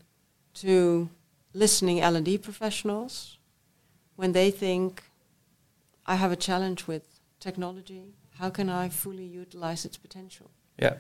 to 0.56 1.10
listening 1.54 2.00
L 2.00 2.16
and 2.16 2.26
D 2.26 2.38
professionals 2.38 3.38
when 4.16 4.32
they 4.32 4.50
think, 4.50 5.04
"I 6.06 6.16
have 6.16 6.32
a 6.32 6.38
challenge 6.38 6.88
with 6.88 7.04
technology. 7.40 8.16
How 8.40 8.50
can 8.50 8.70
I 8.70 8.90
fully 8.90 9.26
utilize 9.26 9.86
its 9.86 9.98
potential?" 9.98 10.50
Yeah. 10.80 10.94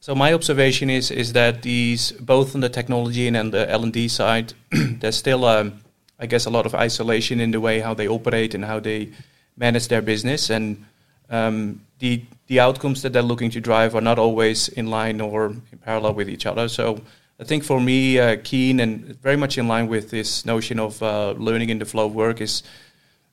So 0.00 0.14
my 0.14 0.32
observation 0.32 0.88
is 0.88 1.10
is 1.10 1.34
that 1.34 1.62
these 1.62 2.12
both 2.12 2.54
on 2.54 2.62
the 2.62 2.70
technology 2.70 3.28
and 3.28 3.36
on 3.36 3.50
the 3.50 3.70
L 3.70 3.82
and 3.82 3.92
D 3.92 4.08
side, 4.08 4.54
there's 5.00 5.16
still, 5.16 5.44
um, 5.44 5.80
I 6.18 6.26
guess, 6.26 6.46
a 6.46 6.50
lot 6.50 6.66
of 6.66 6.74
isolation 6.74 7.38
in 7.38 7.50
the 7.50 7.60
way 7.60 7.80
how 7.80 7.94
they 7.94 8.08
operate 8.08 8.54
and 8.54 8.64
how 8.64 8.80
they 8.80 9.10
manage 9.56 9.88
their 9.88 10.02
business 10.02 10.50
and 10.50 10.86
um, 11.30 11.80
the 11.98 12.22
the 12.46 12.60
outcomes 12.60 13.02
that 13.02 13.12
they're 13.12 13.22
looking 13.22 13.50
to 13.50 13.60
drive 13.60 13.94
are 13.94 14.00
not 14.00 14.18
always 14.18 14.68
in 14.68 14.88
line 14.88 15.20
or 15.20 15.46
in 15.46 15.78
parallel 15.84 16.14
with 16.14 16.28
each 16.28 16.46
other. 16.46 16.68
So 16.68 17.00
I 17.38 17.44
think 17.44 17.64
for 17.64 17.80
me, 17.80 18.18
uh, 18.18 18.36
keen 18.42 18.80
and 18.80 19.16
very 19.22 19.36
much 19.36 19.56
in 19.56 19.68
line 19.68 19.86
with 19.86 20.10
this 20.10 20.44
notion 20.44 20.80
of 20.80 21.02
uh, 21.02 21.32
learning 21.32 21.70
in 21.70 21.78
the 21.78 21.84
flow 21.84 22.06
of 22.06 22.14
work 22.14 22.40
is 22.40 22.62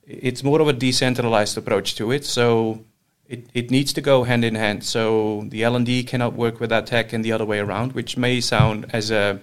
it's 0.06 0.42
more 0.42 0.60
of 0.60 0.68
a 0.68 0.72
decentralized 0.72 1.58
approach 1.58 1.96
to 1.96 2.12
it. 2.12 2.24
So 2.24 2.84
it, 3.28 3.46
it 3.52 3.70
needs 3.70 3.92
to 3.94 4.00
go 4.00 4.24
hand 4.24 4.44
in 4.44 4.54
hand. 4.54 4.84
So 4.84 5.44
the 5.48 5.64
L 5.64 5.76
and 5.76 5.84
D 5.84 6.04
cannot 6.04 6.34
work 6.34 6.60
without 6.60 6.86
tech 6.86 7.12
and 7.12 7.24
the 7.24 7.32
other 7.32 7.44
way 7.44 7.58
around, 7.58 7.92
which 7.92 8.16
may 8.16 8.40
sound 8.40 8.86
as 8.92 9.10
a 9.10 9.40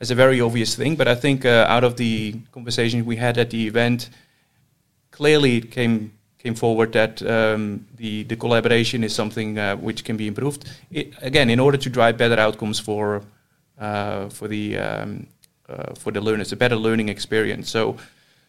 as 0.00 0.10
a 0.10 0.14
very 0.14 0.40
obvious 0.40 0.74
thing, 0.74 0.96
but 0.96 1.08
I 1.08 1.14
think 1.14 1.46
uh, 1.46 1.64
out 1.68 1.82
of 1.82 1.96
the 1.96 2.34
conversation 2.52 3.06
we 3.06 3.16
had 3.16 3.38
at 3.38 3.48
the 3.48 3.66
event, 3.66 4.10
clearly 5.10 5.56
it 5.56 5.70
came 5.70 6.12
came 6.46 6.54
forward 6.54 6.92
that 6.92 7.22
um, 7.22 7.86
the 7.96 8.24
the 8.30 8.36
collaboration 8.36 9.04
is 9.04 9.14
something 9.14 9.58
uh, 9.58 9.76
which 9.86 10.04
can 10.04 10.16
be 10.16 10.26
improved. 10.26 10.64
It, 10.90 11.06
again, 11.30 11.50
in 11.50 11.60
order 11.60 11.78
to 11.78 11.90
drive 11.90 12.16
better 12.16 12.40
outcomes 12.46 12.78
for 12.78 13.22
uh, 13.86 14.28
for 14.28 14.48
the 14.48 14.78
um, 14.78 15.26
uh, 15.68 15.94
for 16.02 16.12
the 16.12 16.20
learners, 16.20 16.52
a 16.52 16.56
better 16.56 16.76
learning 16.76 17.08
experience. 17.08 17.68
So, 17.70 17.96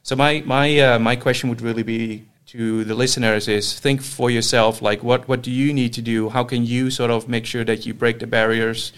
so 0.04 0.16
my 0.16 0.44
my 0.46 0.68
uh, 0.88 1.00
my 1.00 1.16
question 1.16 1.50
would 1.50 1.62
really 1.62 1.84
be 1.84 2.24
to 2.54 2.84
the 2.84 2.96
listeners 2.96 3.48
is 3.48 3.80
think 3.80 4.02
for 4.02 4.30
yourself 4.32 4.82
like 4.82 5.04
what 5.04 5.28
what 5.28 5.42
do 5.48 5.52
you 5.52 5.74
need 5.74 5.94
to 5.94 6.02
do? 6.02 6.30
How 6.30 6.44
can 6.44 6.66
you 6.66 6.92
sort 6.92 7.12
of 7.12 7.28
make 7.28 7.46
sure 7.46 7.66
that 7.66 7.86
you 7.86 7.94
break 7.94 8.20
the 8.20 8.28
barriers? 8.28 8.94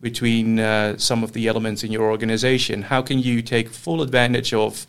between 0.00 0.58
uh, 0.58 0.98
some 0.98 1.24
of 1.24 1.32
the 1.32 1.48
elements 1.48 1.82
in 1.82 1.90
your 1.90 2.10
organization? 2.10 2.82
How 2.82 3.00
can 3.02 3.18
you 3.20 3.40
take 3.40 3.70
full 3.70 4.02
advantage 4.02 4.52
of 4.52 4.86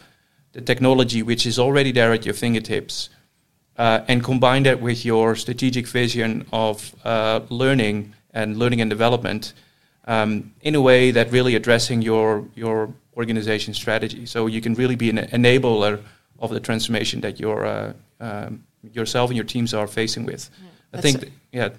the 0.51 0.61
technology 0.61 1.21
which 1.23 1.45
is 1.45 1.57
already 1.57 1.93
there 1.93 2.11
at 2.13 2.25
your 2.25 2.33
fingertips 2.33 3.09
uh, 3.77 4.01
and 4.07 4.23
combine 4.23 4.63
that 4.63 4.81
with 4.81 5.05
your 5.05 5.35
strategic 5.35 5.87
vision 5.87 6.45
of 6.51 6.95
uh, 7.03 7.41
learning 7.49 8.13
and 8.33 8.57
learning 8.57 8.81
and 8.81 8.89
development 8.89 9.53
um, 10.05 10.53
in 10.61 10.75
a 10.75 10.81
way 10.81 11.11
that 11.11 11.31
really 11.31 11.55
addressing 11.55 12.01
your 12.01 12.45
your 12.55 12.93
organization 13.17 13.73
strategy. 13.73 14.25
So 14.25 14.47
you 14.47 14.61
can 14.61 14.73
really 14.75 14.95
be 14.95 15.09
an 15.09 15.17
enabler 15.17 16.01
of 16.39 16.51
the 16.51 16.59
transformation 16.59 17.21
that 17.21 17.39
your 17.39 17.65
uh, 17.65 17.93
um, 18.19 18.63
yourself 18.93 19.29
and 19.29 19.37
your 19.37 19.45
teams 19.45 19.73
are 19.73 19.87
facing 19.87 20.25
with. 20.25 20.49
Yeah, 20.61 20.99
I 20.99 21.01
think, 21.01 21.21
th- 21.21 21.33
yeah. 21.51 21.69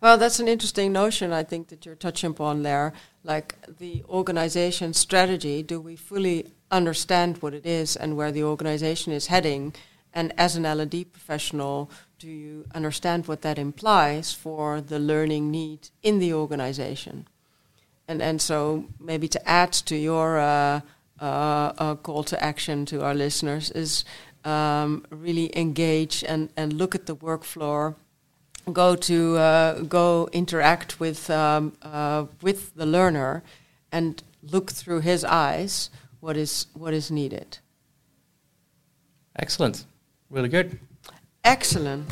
Well, 0.00 0.18
that's 0.18 0.38
an 0.38 0.48
interesting 0.48 0.92
notion. 0.92 1.32
I 1.32 1.42
think 1.42 1.68
that 1.68 1.86
you're 1.86 1.94
touching 1.94 2.30
upon 2.30 2.62
there, 2.62 2.92
like 3.22 3.54
the 3.78 4.04
organization 4.08 4.92
strategy. 4.92 5.62
Do 5.62 5.80
we 5.80 5.96
fully 5.96 6.46
understand 6.70 7.38
what 7.38 7.54
it 7.54 7.66
is 7.66 7.96
and 7.96 8.16
where 8.16 8.30
the 8.30 8.44
organization 8.44 9.12
is 9.12 9.28
heading? 9.28 9.74
And 10.14 10.32
as 10.38 10.56
an 10.56 10.64
L&D 10.64 11.04
professional, 11.06 11.90
do 12.18 12.28
you 12.28 12.64
understand 12.74 13.26
what 13.26 13.42
that 13.42 13.58
implies 13.58 14.32
for 14.32 14.80
the 14.80 14.98
learning 14.98 15.50
need 15.50 15.90
in 16.02 16.20
the 16.20 16.32
organization? 16.32 17.26
And 18.06 18.22
and 18.22 18.40
so 18.40 18.84
maybe 19.00 19.28
to 19.28 19.48
add 19.48 19.72
to 19.72 19.96
your 19.96 20.38
uh, 20.38 20.80
uh, 21.20 21.72
a 21.78 21.98
call 22.02 22.22
to 22.24 22.42
action 22.42 22.86
to 22.86 23.02
our 23.02 23.14
listeners 23.14 23.70
is 23.70 24.04
um, 24.44 25.04
really 25.10 25.56
engage 25.58 26.22
and, 26.24 26.50
and 26.56 26.72
look 26.72 26.94
at 26.94 27.06
the 27.06 27.14
work 27.14 27.44
floor. 27.44 27.96
Go 28.72 28.96
to 28.96 29.36
uh, 29.36 29.80
go 29.82 30.28
interact 30.32 31.00
with 31.00 31.28
um, 31.30 31.72
uh, 31.82 32.26
with 32.40 32.74
the 32.74 32.86
learner, 32.86 33.42
and 33.92 34.22
look 34.42 34.72
through 34.72 35.00
his 35.00 35.22
eyes 35.22 35.90
what 36.20 36.36
is 36.36 36.66
what 36.72 36.94
is 36.94 37.10
needed. 37.10 37.58
Excellent, 39.36 39.84
really 40.30 40.48
good. 40.48 40.78
Excellent. 41.44 42.06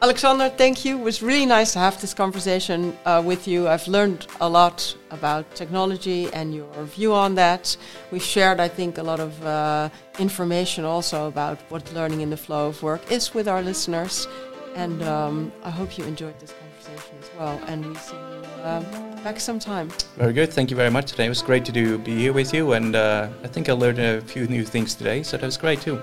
Alexander, 0.00 0.48
thank 0.48 0.84
you. 0.84 0.96
It 0.96 1.02
was 1.02 1.22
really 1.22 1.44
nice 1.44 1.72
to 1.72 1.80
have 1.80 2.00
this 2.00 2.14
conversation 2.14 2.96
uh, 3.04 3.20
with 3.24 3.48
you. 3.48 3.66
I've 3.66 3.88
learned 3.88 4.28
a 4.40 4.48
lot 4.48 4.96
about 5.10 5.52
technology 5.56 6.32
and 6.32 6.54
your 6.54 6.84
view 6.84 7.12
on 7.12 7.34
that. 7.34 7.76
We've 8.12 8.22
shared, 8.22 8.60
I 8.60 8.68
think, 8.68 8.98
a 8.98 9.02
lot 9.02 9.18
of 9.18 9.44
uh, 9.44 9.88
information 10.20 10.84
also 10.84 11.26
about 11.26 11.58
what 11.68 11.92
learning 11.94 12.20
in 12.20 12.30
the 12.30 12.36
flow 12.36 12.68
of 12.68 12.80
work 12.80 13.10
is 13.10 13.34
with 13.34 13.48
our 13.48 13.60
listeners. 13.60 14.28
And 14.76 15.02
um, 15.02 15.50
I 15.64 15.70
hope 15.70 15.98
you 15.98 16.04
enjoyed 16.04 16.38
this 16.38 16.52
conversation 16.52 17.16
as 17.20 17.30
well. 17.36 17.60
And 17.66 17.84
we 17.86 17.96
see 17.96 18.14
you 18.14 18.62
uh, 18.62 18.80
back 19.24 19.40
sometime. 19.40 19.90
Very 20.16 20.32
good. 20.32 20.52
Thank 20.52 20.70
you 20.70 20.76
very 20.76 20.90
much 20.90 21.10
today. 21.10 21.26
It 21.26 21.30
was 21.30 21.42
great 21.42 21.64
to 21.64 21.72
do, 21.72 21.98
be 21.98 22.14
here 22.16 22.32
with 22.32 22.54
you. 22.54 22.72
And 22.74 22.94
uh, 22.94 23.28
I 23.42 23.48
think 23.48 23.68
I 23.68 23.72
learned 23.72 23.98
a 23.98 24.20
few 24.20 24.46
new 24.46 24.64
things 24.64 24.94
today. 24.94 25.24
So 25.24 25.36
that 25.36 25.44
was 25.44 25.56
great 25.56 25.80
too. 25.80 26.00